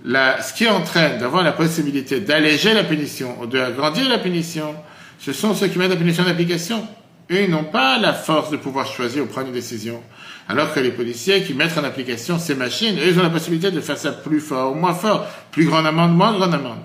ce 0.04 0.54
qui 0.54 0.66
entraîne 0.66 1.18
d'avoir 1.18 1.42
la 1.42 1.52
possibilité 1.52 2.20
d'alléger 2.20 2.72
la 2.72 2.84
punition 2.84 3.36
ou 3.40 3.46
d'agrandir 3.46 4.08
la 4.08 4.18
punition, 4.18 4.74
ce 5.18 5.32
sont 5.32 5.54
ceux 5.54 5.68
qui 5.68 5.78
mettent 5.78 5.90
la 5.90 5.96
punition 5.96 6.24
en 6.24 6.28
application. 6.28 6.86
Eux, 7.30 7.42
ils 7.42 7.50
n'ont 7.50 7.64
pas 7.64 7.98
la 7.98 8.12
force 8.12 8.50
de 8.50 8.56
pouvoir 8.56 8.86
choisir 8.86 9.22
ou 9.22 9.26
prendre 9.26 9.48
une 9.48 9.54
décision. 9.54 10.02
Alors 10.48 10.74
que 10.74 10.80
les 10.80 10.90
policiers 10.90 11.42
qui 11.42 11.54
mettent 11.54 11.78
en 11.78 11.84
application 11.84 12.38
ces 12.38 12.54
machines, 12.54 12.96
eux, 12.98 13.08
ils 13.08 13.18
ont 13.18 13.22
la 13.22 13.30
possibilité 13.30 13.70
de 13.70 13.80
faire 13.80 13.96
ça 13.96 14.12
plus 14.12 14.40
fort 14.40 14.72
ou 14.72 14.74
moins 14.74 14.94
fort, 14.94 15.28
plus 15.52 15.64
grande 15.64 15.86
amende, 15.86 16.16
moins 16.16 16.36
grande 16.36 16.54
amende. 16.54 16.80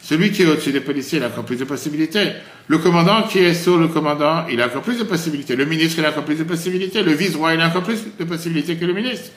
Celui 0.00 0.32
qui 0.32 0.42
est 0.42 0.46
au-dessus 0.46 0.72
des 0.72 0.80
policiers, 0.80 1.18
il 1.18 1.24
a 1.24 1.28
encore 1.28 1.44
plus 1.44 1.56
de 1.56 1.64
possibilités. 1.64 2.32
Le 2.66 2.78
commandant 2.78 3.22
qui 3.22 3.38
est 3.38 3.54
sur 3.54 3.78
le 3.78 3.88
commandant, 3.88 4.46
il 4.50 4.60
a 4.60 4.66
encore 4.66 4.82
plus 4.82 4.98
de 4.98 5.04
possibilités. 5.04 5.54
Le 5.54 5.64
ministre, 5.64 5.98
il 5.98 6.04
a 6.04 6.10
encore 6.10 6.24
plus 6.24 6.36
de 6.36 6.44
possibilités. 6.44 7.02
Le 7.02 7.12
vice-roi, 7.12 7.54
il 7.54 7.60
a 7.60 7.68
encore 7.68 7.84
plus 7.84 8.00
de 8.18 8.24
possibilités 8.24 8.76
que 8.76 8.84
le 8.84 8.94
ministre. 8.94 9.30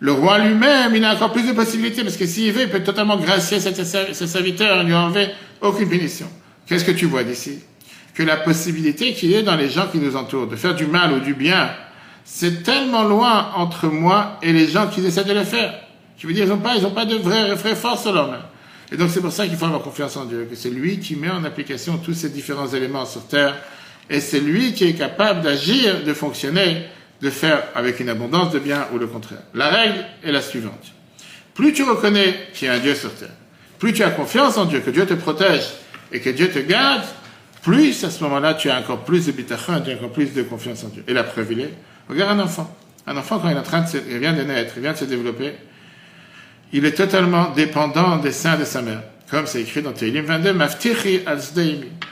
Le 0.00 0.10
roi 0.10 0.38
lui-même, 0.40 0.96
il 0.96 1.04
a 1.04 1.14
encore 1.14 1.32
plus 1.32 1.46
de 1.46 1.52
possibilités, 1.52 2.02
parce 2.02 2.16
que 2.16 2.26
s'il 2.26 2.52
veut, 2.52 2.62
il 2.62 2.68
peut 2.68 2.82
totalement 2.82 3.16
gracier 3.16 3.60
ses 3.60 4.26
serviteurs 4.26 4.80
et 4.80 4.84
lui 4.84 4.94
enlever 4.94 5.28
aucune 5.60 5.88
punition. 5.88 6.26
Qu'est-ce 6.66 6.84
que 6.84 6.90
tu 6.90 7.06
vois 7.06 7.22
d'ici? 7.22 7.60
Que 8.12 8.24
la 8.24 8.38
possibilité 8.38 9.12
qu'il 9.12 9.30
y 9.30 9.34
ait 9.34 9.44
dans 9.44 9.54
les 9.54 9.70
gens 9.70 9.86
qui 9.86 9.98
nous 9.98 10.16
entourent 10.16 10.48
de 10.48 10.56
faire 10.56 10.74
du 10.74 10.86
mal 10.86 11.12
ou 11.12 11.20
du 11.20 11.34
bien, 11.34 11.70
c'est 12.24 12.62
tellement 12.62 13.04
loin 13.04 13.52
entre 13.56 13.88
moi 13.88 14.38
et 14.42 14.52
les 14.52 14.68
gens 14.68 14.88
qui 14.88 15.04
essaient 15.04 15.24
de 15.24 15.32
le 15.32 15.44
faire. 15.44 15.74
Je 16.18 16.26
veux 16.26 16.32
dire, 16.32 16.44
ils 16.44 16.50
n'ont 16.50 16.58
pas, 16.58 16.76
ils 16.76 16.86
ont 16.86 16.92
pas 16.92 17.04
de 17.04 17.16
vraie, 17.16 17.54
vraie 17.54 17.74
force 17.74 18.06
main. 18.06 18.40
Et 18.92 18.96
donc 18.96 19.10
c'est 19.10 19.20
pour 19.20 19.32
ça 19.32 19.46
qu'il 19.46 19.56
faut 19.56 19.64
avoir 19.64 19.82
confiance 19.82 20.16
en 20.16 20.26
Dieu, 20.26 20.46
que 20.48 20.54
c'est 20.54 20.70
lui 20.70 20.98
qui 20.98 21.16
met 21.16 21.30
en 21.30 21.44
application 21.44 21.96
tous 21.96 22.14
ces 22.14 22.28
différents 22.28 22.68
éléments 22.68 23.06
sur 23.06 23.26
terre, 23.26 23.56
et 24.10 24.20
c'est 24.20 24.40
lui 24.40 24.74
qui 24.74 24.84
est 24.84 24.92
capable 24.92 25.40
d'agir, 25.40 26.04
de 26.04 26.12
fonctionner 26.12 26.84
de 27.22 27.30
faire 27.30 27.62
avec 27.74 28.00
une 28.00 28.08
abondance 28.08 28.52
de 28.52 28.58
bien 28.58 28.86
ou 28.92 28.98
le 28.98 29.06
contraire. 29.06 29.42
La 29.54 29.68
règle 29.68 30.04
est 30.24 30.32
la 30.32 30.42
suivante. 30.42 30.92
Plus 31.54 31.72
tu 31.72 31.84
reconnais 31.84 32.34
qu'il 32.52 32.66
y 32.66 32.70
a 32.70 32.74
un 32.74 32.78
Dieu 32.78 32.94
sur 32.94 33.14
terre, 33.14 33.30
plus 33.78 33.92
tu 33.92 34.02
as 34.02 34.10
confiance 34.10 34.58
en 34.58 34.66
Dieu, 34.66 34.80
que 34.80 34.90
Dieu 34.90 35.06
te 35.06 35.14
protège 35.14 35.64
et 36.10 36.20
que 36.20 36.30
Dieu 36.30 36.50
te 36.50 36.58
garde, 36.58 37.04
plus 37.62 38.04
à 38.04 38.10
ce 38.10 38.22
moment-là 38.24 38.54
tu 38.54 38.68
as 38.68 38.78
encore 38.78 39.04
plus 39.04 39.26
de 39.26 39.32
bitachon, 39.32 39.80
tu 39.84 39.90
as 39.90 39.94
encore 39.94 40.12
plus 40.12 40.34
de 40.34 40.42
confiance 40.42 40.84
en 40.84 40.88
Dieu. 40.88 41.04
Et 41.08 41.14
la 41.14 41.24
preuve, 41.24 41.52
il 41.52 41.60
est, 41.60 41.74
regarde 42.08 42.38
un 42.38 42.42
enfant. 42.42 42.74
Un 43.06 43.16
enfant, 43.16 43.38
quand 43.38 43.48
il 43.48 43.56
est 43.56 43.60
en 43.60 43.62
train 43.62 43.80
de 43.80 43.86
il 44.10 44.18
vient 44.18 44.32
de 44.32 44.42
naître, 44.42 44.74
il 44.76 44.82
vient 44.82 44.92
de 44.92 44.98
se 44.98 45.04
développer, 45.04 45.54
il 46.72 46.84
est 46.84 46.92
totalement 46.92 47.50
dépendant 47.50 48.16
des 48.16 48.32
seins 48.32 48.56
de 48.56 48.64
sa 48.64 48.80
mère. 48.80 49.02
Comme 49.30 49.46
c'est 49.46 49.62
écrit 49.62 49.82
dans 49.82 49.92
Télim 49.92 50.24
22, 50.24 50.52
Maftichi 50.52 51.20
al 51.26 51.40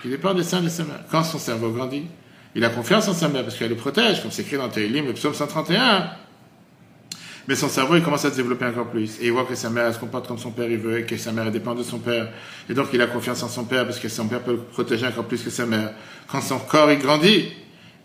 Il 0.05 0.11
dépend 0.11 0.35
des 0.35 0.43
seins 0.43 0.63
de 0.63 0.69
sa 0.69 0.85
mère. 0.85 1.01
Quand 1.11 1.23
son 1.23 1.39
cerveau 1.39 1.71
grandit, 1.71 2.07
il 2.55 2.65
a 2.65 2.71
confiance 2.71 3.09
en 3.09 3.15
sa 3.15 3.29
mère 3.29 3.43
parce 3.43 3.57
qu'elle 3.57 3.69
le 3.69 3.77
protège, 3.77 4.23
comme 4.23 4.31
c'est 4.31 4.43
écrit 4.43 4.57
dans 4.57 4.69
Télim, 4.69 5.07
le 5.07 5.13
psaume 5.13 5.35
131. 5.35 6.11
Mais 7.47 7.57
son 7.57 7.69
cerveau, 7.69 7.97
il 7.97 8.03
commence 8.03 8.25
à 8.25 8.31
se 8.31 8.37
développer 8.37 8.65
encore 8.67 8.91
plus. 8.91 9.19
Et 9.21 9.27
il 9.27 9.33
voit 9.33 9.45
que 9.45 9.55
sa 9.55 9.71
mère, 9.71 9.87
elle 9.87 9.95
se 9.95 9.99
comporte 9.99 10.29
comme 10.29 10.39
son 10.39 10.51
père, 10.51 10.71
il 10.71 10.79
veut, 10.79 11.01
et 11.01 11.05
que 11.05 11.17
sa 11.17 11.33
mère 11.33 11.51
dépend 11.51 11.75
de 11.75 11.83
son 11.83 11.99
père. 11.99 12.29
Et 12.69 12.75
donc, 12.75 12.89
il 12.93 13.01
a 13.03 13.07
confiance 13.07 13.43
en 13.43 13.49
son 13.49 13.65
père 13.65 13.85
parce 13.85 13.99
que 13.99 14.09
son 14.09 14.29
père 14.29 14.41
peut 14.41 14.53
le 14.53 14.59
protéger 14.59 15.07
encore 15.07 15.25
plus 15.25 15.43
que 15.43 15.51
sa 15.51 15.67
mère. 15.67 15.93
Quand 16.29 16.41
son 16.41 16.59
corps, 16.59 16.93
il 16.93 16.99
grandit, 16.99 17.51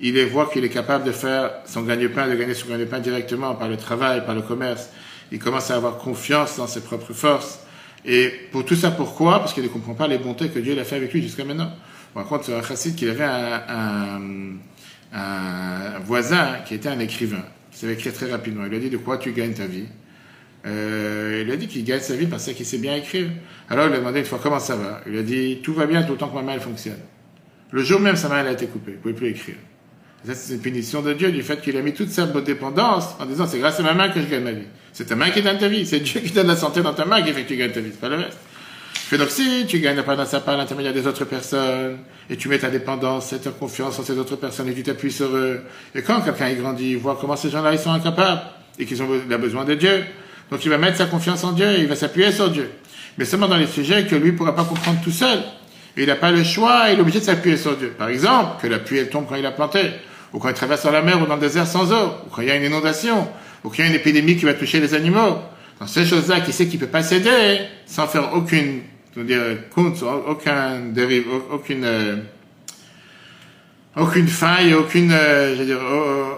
il 0.01 0.25
voit 0.25 0.49
qu'il 0.51 0.63
est 0.63 0.69
capable 0.69 1.05
de 1.05 1.11
faire 1.11 1.51
son 1.65 1.83
gagne-pain, 1.83 2.27
de 2.27 2.35
gagner 2.35 2.53
son 2.53 2.67
gagne-pain 2.67 2.99
directement 2.99 3.55
par 3.55 3.69
le 3.69 3.77
travail, 3.77 4.25
par 4.25 4.35
le 4.35 4.41
commerce. 4.41 4.89
Il 5.31 5.39
commence 5.39 5.71
à 5.71 5.75
avoir 5.75 5.97
confiance 5.97 6.57
dans 6.57 6.67
ses 6.67 6.81
propres 6.81 7.13
forces. 7.13 7.59
Et 8.05 8.31
pour 8.51 8.65
tout 8.65 8.75
ça, 8.75 8.91
pourquoi? 8.91 9.39
Parce 9.39 9.53
qu'il 9.53 9.63
ne 9.63 9.69
comprend 9.69 9.95
pas 9.95 10.07
les 10.07 10.17
bontés 10.17 10.49
que 10.49 10.59
Dieu 10.59 10.79
a 10.79 10.83
fait 10.83 10.97
avec 10.97 11.13
lui 11.13 11.21
jusqu'à 11.21 11.43
maintenant. 11.43 11.71
On 12.13 12.19
raconte 12.19 12.49
un 12.49 12.61
chassid 12.61 12.95
qu'il 12.95 13.09
avait 13.09 13.23
un, 13.23 14.21
un, 15.13 15.99
voisin 16.03 16.59
qui 16.65 16.75
était 16.75 16.89
un 16.89 16.99
écrivain, 16.99 17.43
qui 17.71 17.79
savait 17.79 17.93
écrire 17.93 18.13
très 18.13 18.29
rapidement. 18.29 18.63
Il 18.65 18.69
lui 18.69 18.77
a 18.77 18.79
dit 18.79 18.89
de 18.89 18.97
quoi 18.97 19.17
tu 19.17 19.31
gagnes 19.31 19.53
ta 19.53 19.65
vie? 19.65 19.85
Euh, 20.65 21.43
Il 21.45 21.51
a 21.51 21.55
dit 21.57 21.67
qu'il 21.67 21.83
gagne 21.83 21.99
sa 21.99 22.15
vie 22.15 22.27
parce 22.27 22.45
qu'il 22.51 22.65
sait 22.65 22.77
bien 22.77 22.95
écrire. 22.95 23.27
Alors 23.69 23.85
il 23.85 23.89
lui 23.89 23.95
a 23.95 23.99
demandé 23.99 24.19
une 24.19 24.25
fois 24.25 24.39
comment 24.41 24.59
ça 24.59 24.75
va? 24.75 25.01
Il 25.05 25.13
lui 25.13 25.19
a 25.19 25.23
dit 25.23 25.59
tout 25.63 25.73
va 25.73 25.85
bien 25.85 26.03
tout 26.03 26.13
le 26.13 26.17
que 26.17 26.33
ma 26.33 26.41
main 26.41 26.53
elle 26.53 26.61
fonctionne. 26.61 26.99
Le 27.71 27.83
jour 27.83 27.99
même, 27.99 28.15
sa 28.15 28.29
main 28.29 28.45
a 28.45 28.51
été 28.51 28.67
coupée. 28.67 28.91
Il 28.91 28.97
ne 28.97 29.01
pouvait 29.01 29.13
plus 29.13 29.29
écrire. 29.29 29.55
C'est 30.34 30.53
une 30.53 30.62
punition 30.62 31.01
de 31.01 31.13
Dieu 31.13 31.32
du 31.32 31.44
fait 31.44 31.62
qu'il 31.62 31.77
a 31.77 31.82
mis 31.82 31.94
toute 31.94 32.10
sa 32.10 32.25
dépendance 32.25 33.15
en 33.20 33.25
disant 33.25 33.46
c'est 33.48 33.60
grâce 33.60 33.79
à 33.79 33.84
ma 33.84 33.94
main 33.94 34.10
que 34.10 34.22
je 34.22 34.25
gagne 34.25 34.44
ma 34.44 34.51
vie. 34.51 34.67
C'est 34.94 35.05
ta 35.05 35.15
main 35.15 35.29
qui 35.29 35.41
donne 35.41 35.58
ta 35.58 35.67
vie. 35.67 35.86
C'est 35.86 36.00
Dieu 36.00 36.22
qui 36.22 36.32
donne 36.32 36.48
la 36.48 36.55
santé 36.55 36.82
dans 36.82 36.94
ta 36.94 37.05
main 37.05 37.22
qui 37.22 37.34
fait 37.34 37.44
que 37.44 37.50
tu 37.50 37.58
gagnes 37.58 37.72
ta 37.72 37.82
vie. 37.82 37.89
C'est 37.91 38.00
pas 38.00 38.10
le 38.10 38.15
reste. 38.15 38.38
Fait 38.94 39.17
donc 39.17 39.29
si 39.29 39.65
tu 39.67 39.79
gagnes 39.79 40.01
pas 40.01 40.15
dans 40.15 40.25
sa 40.25 40.39
part 40.39 40.58
l'intermédiaire 40.58 40.94
des 40.94 41.05
autres 41.05 41.25
personnes, 41.25 41.98
et 42.27 42.38
tu 42.38 42.50
mets 42.50 42.58
ta 42.58 42.70
dépendance 42.70 43.34
et 43.34 43.39
ta 43.39 43.51
confiance 43.51 44.00
en 44.00 44.03
ces 44.03 44.17
autres 44.17 44.36
personnes, 44.36 44.67
et 44.70 44.74
tu 44.74 44.82
t'appuies 44.82 45.12
sur 45.12 45.27
eux, 45.27 45.62
et 45.94 46.01
quand 46.01 46.22
quelqu'un 46.22 46.48
est 46.48 46.55
grandi, 46.55 46.91
il 46.91 46.98
voit 46.98 47.15
comment 47.22 47.36
ces 47.36 47.51
gens-là, 47.51 47.74
ils 47.74 47.77
sont 47.77 47.91
incapables, 47.91 48.41
et 48.79 48.86
qu'ils 48.86 49.03
ont 49.03 49.08
besoin 49.39 49.63
de 49.63 49.75
Dieu, 49.75 50.03
donc 50.50 50.65
il 50.65 50.70
va 50.70 50.79
mettre 50.79 50.98
sa 50.98 51.05
confiance 51.05 51.44
en 51.44 51.51
Dieu, 51.51 51.70
et 51.70 51.82
il 51.82 51.88
va 51.88 51.96
s'appuyer 51.96 52.32
sur 52.32 52.50
Dieu. 52.50 52.72
Mais 53.20 53.25
seulement 53.25 53.48
dans 53.48 53.58
les 53.58 53.67
sujets 53.67 54.05
que 54.05 54.15
lui 54.15 54.32
ne 54.32 54.38
pourra 54.38 54.55
pas 54.55 54.63
comprendre 54.63 55.00
tout 55.03 55.12
seul. 55.12 55.38
Et 55.98 56.01
il 56.01 56.08
n'a 56.08 56.15
pas 56.15 56.32
le 56.32 56.44
choix, 56.44 56.89
il 56.89 56.98
est 56.98 57.01
obligé 57.01 57.20
de 57.20 57.25
s'appuyer 57.25 57.58
sur 57.58 57.77
Dieu. 57.77 57.94
Par 57.98 58.10
exemple, 58.10 58.62
que 58.62 58.67
la 58.67 58.79
pluie 58.79 58.98
elle 58.98 59.10
tombe 59.10 59.27
quand 59.29 59.36
il 59.36 59.46
a 59.46 59.51
planté, 59.51 59.82
ou 60.36 60.39
quand 60.39 60.50
il 60.50 60.54
traverse 60.54 60.84
la 60.86 61.01
mer 61.01 61.22
ou 61.22 61.25
dans 61.25 61.36
le 61.36 61.42
désert 61.42 61.65
sans 61.65 61.92
eau, 61.94 62.12
ou 62.27 62.30
quand 62.30 62.42
il 62.42 62.50
y 62.50 62.51
a 62.51 62.58
une 62.58 62.65
inondation, 62.65 63.27
ou 63.63 63.70
qu'il 63.70 63.86
y 63.86 63.88
a 63.88 63.89
une 63.89 63.96
épidémie 63.96 64.36
qui 64.36 64.44
va 64.44 64.54
toucher 64.54 64.82
les 64.82 64.94
animaux. 64.94 65.39
Dans 65.80 65.88
ces 65.88 66.06
choses-là, 66.06 66.42
qui 66.42 66.51
sait 66.51 66.68
qu'il 66.68 66.77
peut 66.77 66.88
pas 66.88 67.04
s'aider 67.04 67.62
sans 67.86 68.06
faire 68.06 68.34
aucune 68.34 68.82
dire, 69.24 69.42
aucun 70.27 70.80
dérive, 70.92 71.27
aucune, 71.51 71.86
euh, 71.86 72.18
aucune 73.96 74.27
faille, 74.27 74.74
aucune, 74.74 75.12
euh, 75.13 75.56
je 75.56 75.60
veux 75.62 75.65
dire, 75.65 75.80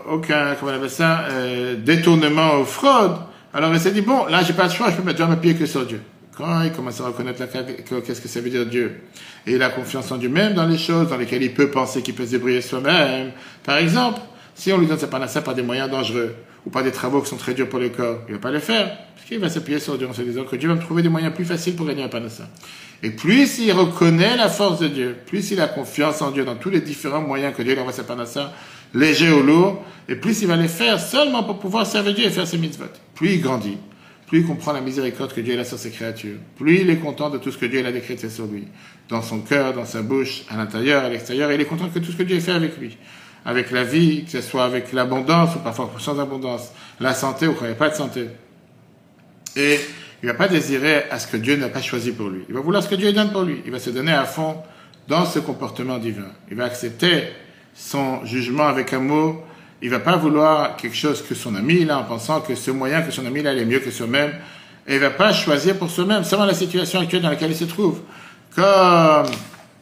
aucun, 0.10 0.56
comment 0.60 0.72
on 0.72 0.75
appelle 0.75 0.89
ça, 0.89 1.25
euh, 1.32 1.75
détournement 1.75 2.60
ou 2.60 2.66
fraude. 2.66 3.18
Alors 3.51 3.74
il 3.74 3.80
s'est 3.80 3.92
dit, 3.92 4.01
bon, 4.01 4.25
là 4.27 4.44
j'ai 4.44 4.54
pas 4.54 4.66
le 4.66 4.70
choix, 4.70 4.92
je 4.92 4.98
peux 4.98 5.04
mettre 5.04 5.25
m'appuyer 5.27 5.56
que 5.56 5.66
sur 5.66 5.86
Dieu. 5.86 6.01
Quand 6.38 6.62
il 6.62 6.72
commence 6.72 7.01
à 7.01 7.06
reconnaître 7.06 7.44
qu'est-ce 8.06 8.22
que 8.22 8.27
ça 8.27 8.41
veut 8.41 8.51
dire 8.51 8.65
Dieu, 8.67 9.01
et 9.48 9.53
il 9.53 9.63
a 9.63 9.70
confiance 9.70 10.12
en 10.12 10.17
Dieu 10.17 10.29
même 10.29 10.53
dans 10.53 10.67
les 10.67 10.77
choses 10.77 11.10
dans 11.10 11.17
lesquelles 11.17 11.41
il 11.41 11.53
peut 11.53 11.72
penser 11.72 12.03
qu'il 12.03 12.13
peut 12.13 12.25
se 12.25 12.32
débrouiller 12.32 12.62
soi-même. 12.62 13.32
Par 13.63 13.77
exemple, 13.77 14.22
si 14.53 14.72
on 14.72 14.77
lui 14.77 14.86
donne 14.86 15.00
sa 15.00 15.08
panacée 15.08 15.41
par 15.41 15.56
des 15.56 15.63
moyens 15.63 15.89
dangereux, 15.89 16.36
ou 16.67 16.70
par 16.70 16.84
des 16.84 16.91
travaux 16.91 17.22
qui 17.22 17.29
sont 17.29 17.38
très 17.38 17.53
durs 17.53 17.70
pour 17.70 17.79
le 17.79 17.89
corps, 17.89 18.20
il 18.27 18.32
ne 18.32 18.38
va 18.38 18.41
pas 18.41 18.51
le 18.51 18.60
faire. 18.60 18.98
Parce 19.15 19.25
qu'il 19.25 19.39
va 19.39 19.50
s'appuyer 19.50 19.79
sur 19.79 19.98
Dieu 19.98 20.06
en 20.06 20.13
se 20.13 20.22
disant 20.22 20.44
que 20.44 20.58
Dieu 20.58 20.67
va 20.67 20.75
me 20.75 20.82
trouver 20.82 21.01
des 21.01 21.10
moyens 21.10 21.34
plus 21.34 21.46
faciles 21.46 21.75
pour 21.75 21.88
gagner 21.88 22.03
un 22.03 22.10
panacée. 22.10 22.44
Et 23.01 23.10
plus 23.10 23.60
il 23.60 23.72
reconnaît 23.72 24.36
la 24.36 24.50
force 24.50 24.79
de 24.79 24.88
Dieu, 24.88 25.15
plus 25.25 25.51
il 25.51 25.62
a 25.62 25.67
confiance 25.67 26.22
en 26.22 26.32
Dieu 26.32 26.44
dans 26.44 26.56
tous 26.56 26.70
les 26.70 26.82
différents 26.82 27.22
moyens 27.22 27.56
que 27.56 27.62
Dieu 27.62 27.74
lui 27.74 27.79
envoie 27.79 27.94
sa 27.94 28.03
panacée, 28.03 28.41
léger 28.94 29.32
ou 29.32 29.44
lourd, 29.44 29.84
et 30.10 30.15
plus 30.15 30.41
il 30.41 30.48
va 30.48 30.58
les 30.58 30.67
faire 30.67 31.00
seulement 31.00 31.44
pour 31.44 31.58
pouvoir 31.60 31.86
servir 31.86 32.13
Dieu 32.13 32.25
et 32.25 32.29
faire 32.29 32.48
ses 32.48 32.58
mitzvot. 32.58 32.86
Plus 33.15 33.36
il 33.36 33.41
grandit, 33.41 33.77
plus 34.27 34.39
il 34.39 34.46
comprend 34.46 34.74
la 34.74 34.81
miséricorde 34.81 35.34
que 35.34 35.41
Dieu 35.41 35.57
a 35.60 35.63
sur 35.63 35.79
ses 35.79 35.89
créatures, 35.89 36.38
plus 36.57 36.81
il 36.81 36.89
est 36.89 36.98
content 36.98 37.29
de 37.29 37.38
tout 37.38 37.51
ce 37.51 37.57
que 37.57 37.65
Dieu 37.65 37.86
a 37.86 37.91
décrété 37.91 38.29
sur 38.29 38.46
lui, 38.46 38.67
dans 39.10 39.22
son 39.22 39.39
cœur, 39.39 39.74
dans 39.74 39.86
sa 39.86 40.01
bouche, 40.01 40.43
à 40.50 40.57
l'intérieur, 40.57 41.03
à 41.03 41.10
l'extérieur, 41.10 41.51
il 41.51 41.60
est 41.60 41.65
content 41.65 41.88
que 41.88 42.00
tout 42.00 42.12
ce 42.12 42.17
que 42.17 42.24
Dieu 42.24 42.39
fait 42.39 42.51
avec 42.51 42.77
lui, 42.77 42.98
avec 43.46 43.72
la 43.72 43.85
vie, 43.85 44.25
que 44.25 44.31
ce 44.31 44.42
soit 44.42 44.66
avec 44.66 44.92
l'abondance 44.92 45.55
ou 45.55 45.59
parfois 45.59 45.90
sans 46.00 46.20
abondance, 46.20 46.72
la 47.00 47.13
santé 47.13 47.48
ou 47.48 47.53
quand 47.53 47.63
il 47.63 47.70
n'y 47.70 47.74
a 47.74 47.77
pas 47.77 47.90
de 47.90 47.96
santé. 47.96 48.27
Et 49.55 49.79
il 50.22 50.25
ne 50.25 50.31
va 50.31 50.37
pas 50.37 50.48
désirer 50.48 51.03
à 51.09 51.20
ce 51.20 51.27
que 51.27 51.37
Dieu 51.37 51.55
n'a 51.55 51.70
pas 51.70 51.81
choisi 51.81 52.11
pour 52.11 52.29
lui. 52.29 52.44
Il 52.50 52.55
va 52.55 52.61
vouloir 52.61 52.83
ce 52.83 52.90
que 52.90 52.96
Dieu 52.96 53.13
donne 53.13 53.31
pour 53.31 53.44
lui. 53.44 53.61
Il 53.66 53.72
va 53.72 53.79
se 53.79 53.92
donner 53.92 54.11
à 54.11 54.25
fond 54.25 54.57
dans 55.07 55.25
ce 55.25 55.40
comportement 55.40 56.00
divin. 56.00 56.31
Il 56.50 56.57
va 56.57 56.66
accepter 56.66 57.24
son 57.74 58.25
jugement 58.25 58.68
avec 58.68 58.92
amour. 58.94 59.44
Il 59.81 59.90
va 59.90 60.00
pas 60.00 60.16
vouloir 60.16 60.75
quelque 60.75 60.96
chose 60.96 61.22
que 61.22 61.35
son 61.35 61.55
ami 61.55 61.85
là 61.85 62.00
en 62.00 62.03
pensant 62.03 62.42
que 62.42 62.55
ce 62.55 62.72
moyen 62.72 63.01
que 63.01 63.11
son 63.11 63.25
ami 63.25 63.44
là 63.44 63.53
est 63.53 63.66
mieux 63.66 63.79
que 63.79 63.92
soi-même. 63.92 64.33
Et 64.87 64.96
il 64.96 65.00
va 65.00 65.09
pas 65.09 65.33
choisir 65.33 65.77
pour 65.77 65.90
soi-même, 65.90 66.24
seulement 66.24 66.46
la 66.46 66.53
situation 66.53 67.00
actuelle 67.00 67.22
dans 67.22 67.29
laquelle 67.29 67.51
il 67.51 67.57
se 67.57 67.66
trouve. 67.66 68.00
Comme 68.55 69.27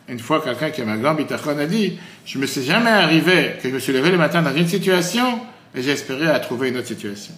une 0.09 0.19
fois 0.19 0.41
quelqu'un 0.41 0.69
qui 0.69 0.81
est 0.81 0.85
ma 0.85 0.97
grande 0.97 1.17
bitachon 1.17 1.57
a 1.57 1.65
dit, 1.65 1.97
je 2.25 2.37
me 2.37 2.45
suis 2.45 2.63
jamais 2.63 2.89
arrivé 2.89 3.53
que 3.61 3.69
je 3.69 3.73
me 3.73 3.79
suis 3.79 3.93
levé 3.93 4.11
le 4.11 4.17
matin 4.17 4.41
dans 4.41 4.53
une 4.53 4.67
situation 4.67 5.39
et 5.73 5.81
j'ai 5.81 5.91
espéré 5.91 6.27
à 6.27 6.39
trouver 6.39 6.69
une 6.69 6.77
autre 6.77 6.87
situation. 6.87 7.33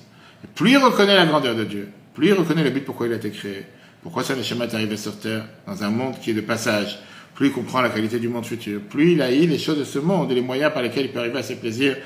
plus 0.56 0.72
il 0.72 0.78
reconnaît 0.78 1.15
la 1.15 1.26
grandeur 1.26 1.56
de 1.56 1.63
Dieu, 1.63 1.89
plus 2.13 2.28
il 2.28 2.34
reconnaît 2.34 2.63
le 2.63 2.70
but 2.70 2.84
pourquoi 2.84 3.08
il 3.08 3.13
a 3.13 3.17
été 3.17 3.30
créé, 3.30 3.65
pourquoi 4.04 4.24
ça 4.24 4.41
schéma 4.41 4.65
est 4.65 4.74
arrivé 4.74 4.98
sur 4.98 5.17
Terre, 5.20 5.46
dans 5.65 5.84
un 5.84 5.89
monde 5.89 6.15
qui 6.22 6.32
est 6.32 6.34
de 6.34 6.41
passage, 6.41 7.00
plus 7.36 7.48
il 7.48 7.54
comprend 7.54 7.82
la 7.82 7.89
qualité 7.89 8.20
du 8.20 8.30
monde 8.30 8.46
futur, 8.46 8.82
plus 8.82 9.13
il 9.13 9.22
haït 9.22 9.48
les 9.48 9.60
choses 9.60 9.78
de 9.78 9.84
ce 9.84 10.00
monde 10.00 10.32
et 10.32 10.36
les 10.36 10.41
moyens 10.41 10.74
par 10.74 10.82
lesquels 10.82 11.06
il 11.06 11.12
peut 11.12 11.20
arriver 11.20 11.39
à 11.39 11.43
ses 11.43 11.56
plaisirs. 11.56 11.98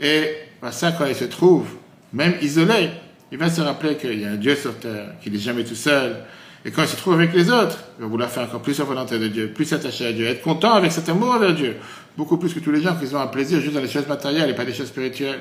Et 0.00 0.30
ça, 0.70 0.92
quand 0.92 1.06
il 1.06 1.14
se 1.14 1.24
trouve, 1.24 1.66
même 2.12 2.34
isolé, 2.42 2.90
il 3.32 3.38
va 3.38 3.50
se 3.50 3.60
rappeler 3.60 3.96
qu'il 3.96 4.20
y 4.20 4.24
a 4.24 4.30
un 4.30 4.36
Dieu 4.36 4.54
sur 4.54 4.78
Terre, 4.78 5.14
qu'il 5.22 5.32
n'est 5.32 5.38
jamais 5.38 5.64
tout 5.64 5.74
seul. 5.74 6.16
Et 6.64 6.70
quand 6.70 6.82
il 6.82 6.88
se 6.88 6.96
trouve 6.96 7.14
avec 7.14 7.32
les 7.32 7.50
autres, 7.50 7.78
il 7.98 8.02
va 8.02 8.08
vouloir 8.08 8.30
faire 8.30 8.44
encore 8.44 8.62
plus 8.62 8.78
la 8.78 8.84
volonté 8.84 9.18
de 9.18 9.28
Dieu, 9.28 9.48
plus 9.48 9.64
s'attacher 9.64 10.06
à 10.06 10.12
Dieu, 10.12 10.26
être 10.26 10.42
content 10.42 10.74
avec 10.74 10.92
cet 10.92 11.08
amour 11.08 11.34
envers 11.34 11.54
Dieu. 11.54 11.76
Beaucoup 12.16 12.38
plus 12.38 12.52
que 12.52 12.60
tous 12.60 12.72
les 12.72 12.82
gens 12.82 12.96
qui 12.96 13.14
ont 13.14 13.20
un 13.20 13.26
plaisir 13.26 13.60
juste 13.60 13.74
dans 13.74 13.80
les 13.80 13.88
choses 13.88 14.06
matérielles 14.08 14.50
et 14.50 14.54
pas 14.54 14.64
des 14.64 14.74
choses 14.74 14.88
spirituelles. 14.88 15.40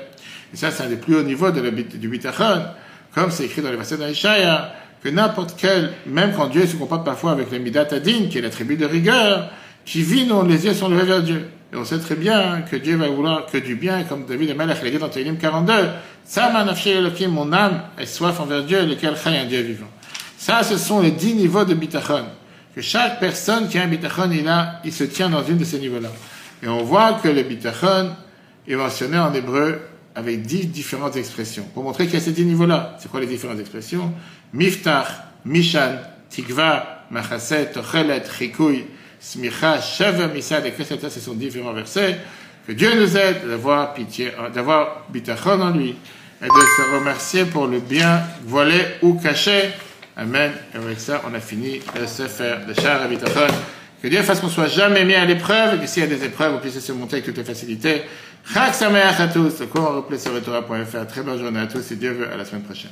Et 0.53 0.57
ça, 0.57 0.71
c'est 0.71 0.83
un 0.83 0.89
des 0.89 0.97
plus 0.97 1.15
hauts 1.15 1.23
niveaux 1.23 1.51
de 1.51 1.69
du 1.69 2.07
bitachon 2.07 2.63
comme 3.15 3.31
c'est 3.31 3.45
écrit 3.45 3.61
dans 3.61 3.71
les 3.71 3.77
versets 3.77 3.97
d'Aïshaya, 3.97 4.73
que 5.01 5.07
n'importe 5.07 5.55
quel, 5.57 5.93
même 6.05 6.33
quand 6.35 6.47
Dieu 6.47 6.67
se 6.67 6.75
comporte 6.75 7.05
parfois 7.05 7.31
avec 7.31 7.49
le 7.49 7.59
Midat 7.59 7.87
Adin, 7.91 8.27
qui 8.29 8.37
est 8.37 8.41
l'attribut 8.41 8.75
de 8.75 8.85
rigueur, 8.85 9.49
qui 9.85 10.01
vit, 10.01 10.27
nous, 10.27 10.45
les 10.45 10.65
yeux 10.65 10.73
sont 10.73 10.89
levés 10.89 11.05
vers 11.05 11.23
Dieu. 11.23 11.47
Et 11.73 11.75
on 11.75 11.85
sait 11.85 11.99
très 11.99 12.15
bien 12.15 12.61
que 12.61 12.75
Dieu 12.75 12.95
va 12.95 13.07
vouloir 13.07 13.45
que 13.47 13.57
du 13.57 13.75
bien, 13.75 14.03
comme 14.03 14.25
David 14.25 14.51
et 14.51 14.53
Malach 14.53 14.81
l'a 14.83 14.89
dit 14.89 14.97
dans 14.97 15.09
Télim 15.09 15.37
42, 15.37 15.73
Sama 16.23 16.65
Elohim, 16.85 17.29
mon 17.29 17.53
âme 17.53 17.81
est 17.99 18.05
soif 18.05 18.39
envers 18.39 18.63
Dieu, 18.63 18.85
lequel 18.85 19.15
chai 19.15 19.37
un 19.37 19.45
Dieu 19.45 19.61
vivant. 19.61 19.87
Ça, 20.37 20.63
ce 20.63 20.77
sont 20.77 21.01
les 21.01 21.11
dix 21.11 21.33
niveaux 21.33 21.65
de 21.65 21.73
bitachon. 21.73 22.25
Que 22.75 22.81
chaque 22.81 23.19
personne 23.19 23.67
qui 23.67 23.77
a 23.77 23.83
un 23.83 23.87
bitachon, 23.87 24.29
il 24.31 24.47
a, 24.47 24.79
il 24.83 24.93
se 24.93 25.03
tient 25.03 25.29
dans 25.29 25.43
une 25.43 25.57
de 25.57 25.63
ces 25.63 25.79
niveaux-là. 25.79 26.09
Et 26.61 26.67
on 26.67 26.83
voit 26.83 27.13
que 27.13 27.27
le 27.27 27.43
bitachon 27.43 28.11
est 28.67 28.75
mentionné 28.75 29.17
en 29.17 29.33
hébreu 29.33 29.81
avec 30.15 30.43
dix 30.43 30.67
différentes 30.67 31.15
expressions, 31.17 31.65
pour 31.73 31.83
montrer 31.83 32.05
qu'il 32.05 32.15
y 32.15 32.17
a 32.17 32.21
ces 32.21 32.31
dix 32.31 32.45
niveaux-là. 32.45 32.97
C'est 32.99 33.09
quoi 33.11 33.19
les 33.19 33.27
différentes 33.27 33.59
expressions? 33.59 34.13
Miftach, 34.53 35.07
Mishan, 35.45 35.97
Tikva, 36.29 37.05
Machaset, 37.11 37.71
Tochelet, 37.71 38.23
Chikui, 38.37 38.85
Smicha, 39.25 39.81
Sheva, 39.81 40.27
Misad, 40.27 40.63
et 40.67 40.83
ça, 40.83 41.09
ce 41.09 41.19
sont 41.19 41.33
différents 41.33 41.73
versets. 41.73 42.19
Que 42.67 42.73
Dieu 42.73 42.91
nous 42.95 43.17
aide 43.17 43.47
d'avoir 43.47 43.95
pitié, 43.95 44.31
d'avoir 44.53 45.05
bitachon 45.09 45.61
en 45.61 45.71
lui, 45.71 45.95
et 46.43 46.45
de 46.45 46.49
se 46.49 46.95
remercier 46.95 47.45
pour 47.45 47.65
le 47.65 47.79
bien 47.79 48.21
voilé 48.43 48.85
ou 49.01 49.15
caché. 49.15 49.71
Amen. 50.15 50.51
Et 50.73 50.77
avec 50.77 50.99
ça, 50.99 51.23
on 51.27 51.33
a 51.33 51.39
fini 51.39 51.81
le 51.99 52.05
Sefer 52.05 52.57
de 52.67 52.79
Shara 52.79 53.07
Bitachon. 53.07 53.47
Que 53.99 54.07
Dieu 54.09 54.21
fasse 54.21 54.41
qu'on 54.41 54.49
soit 54.49 54.67
jamais 54.67 55.03
mis 55.05 55.15
à 55.15 55.25
l'épreuve, 55.25 55.75
et 55.75 55.79
que 55.79 55.87
s'il 55.87 56.03
y 56.03 56.05
a 56.05 56.09
des 56.09 56.23
épreuves, 56.23 56.53
on 56.53 56.59
puisse 56.59 56.79
se 56.79 56.91
monter 56.91 57.15
avec 57.15 57.25
toutes 57.25 57.37
les 57.37 57.43
facilités. 57.43 58.03
Chag 58.53 58.73
Sameach 58.73 59.19
à 59.19 59.27
tous. 59.27 59.63
Cours 59.71 59.89
en 59.89 59.95
replay 59.97 60.19
sur 60.19 60.33
Très 61.09 61.23
bonne 61.23 61.39
journée 61.39 61.61
à 61.61 61.65
tous 61.65 61.91
et 61.91 61.95
Dieu 61.95 62.11
veut 62.11 62.31
à 62.31 62.37
la 62.37 62.45
semaine 62.45 62.61
prochaine. 62.61 62.91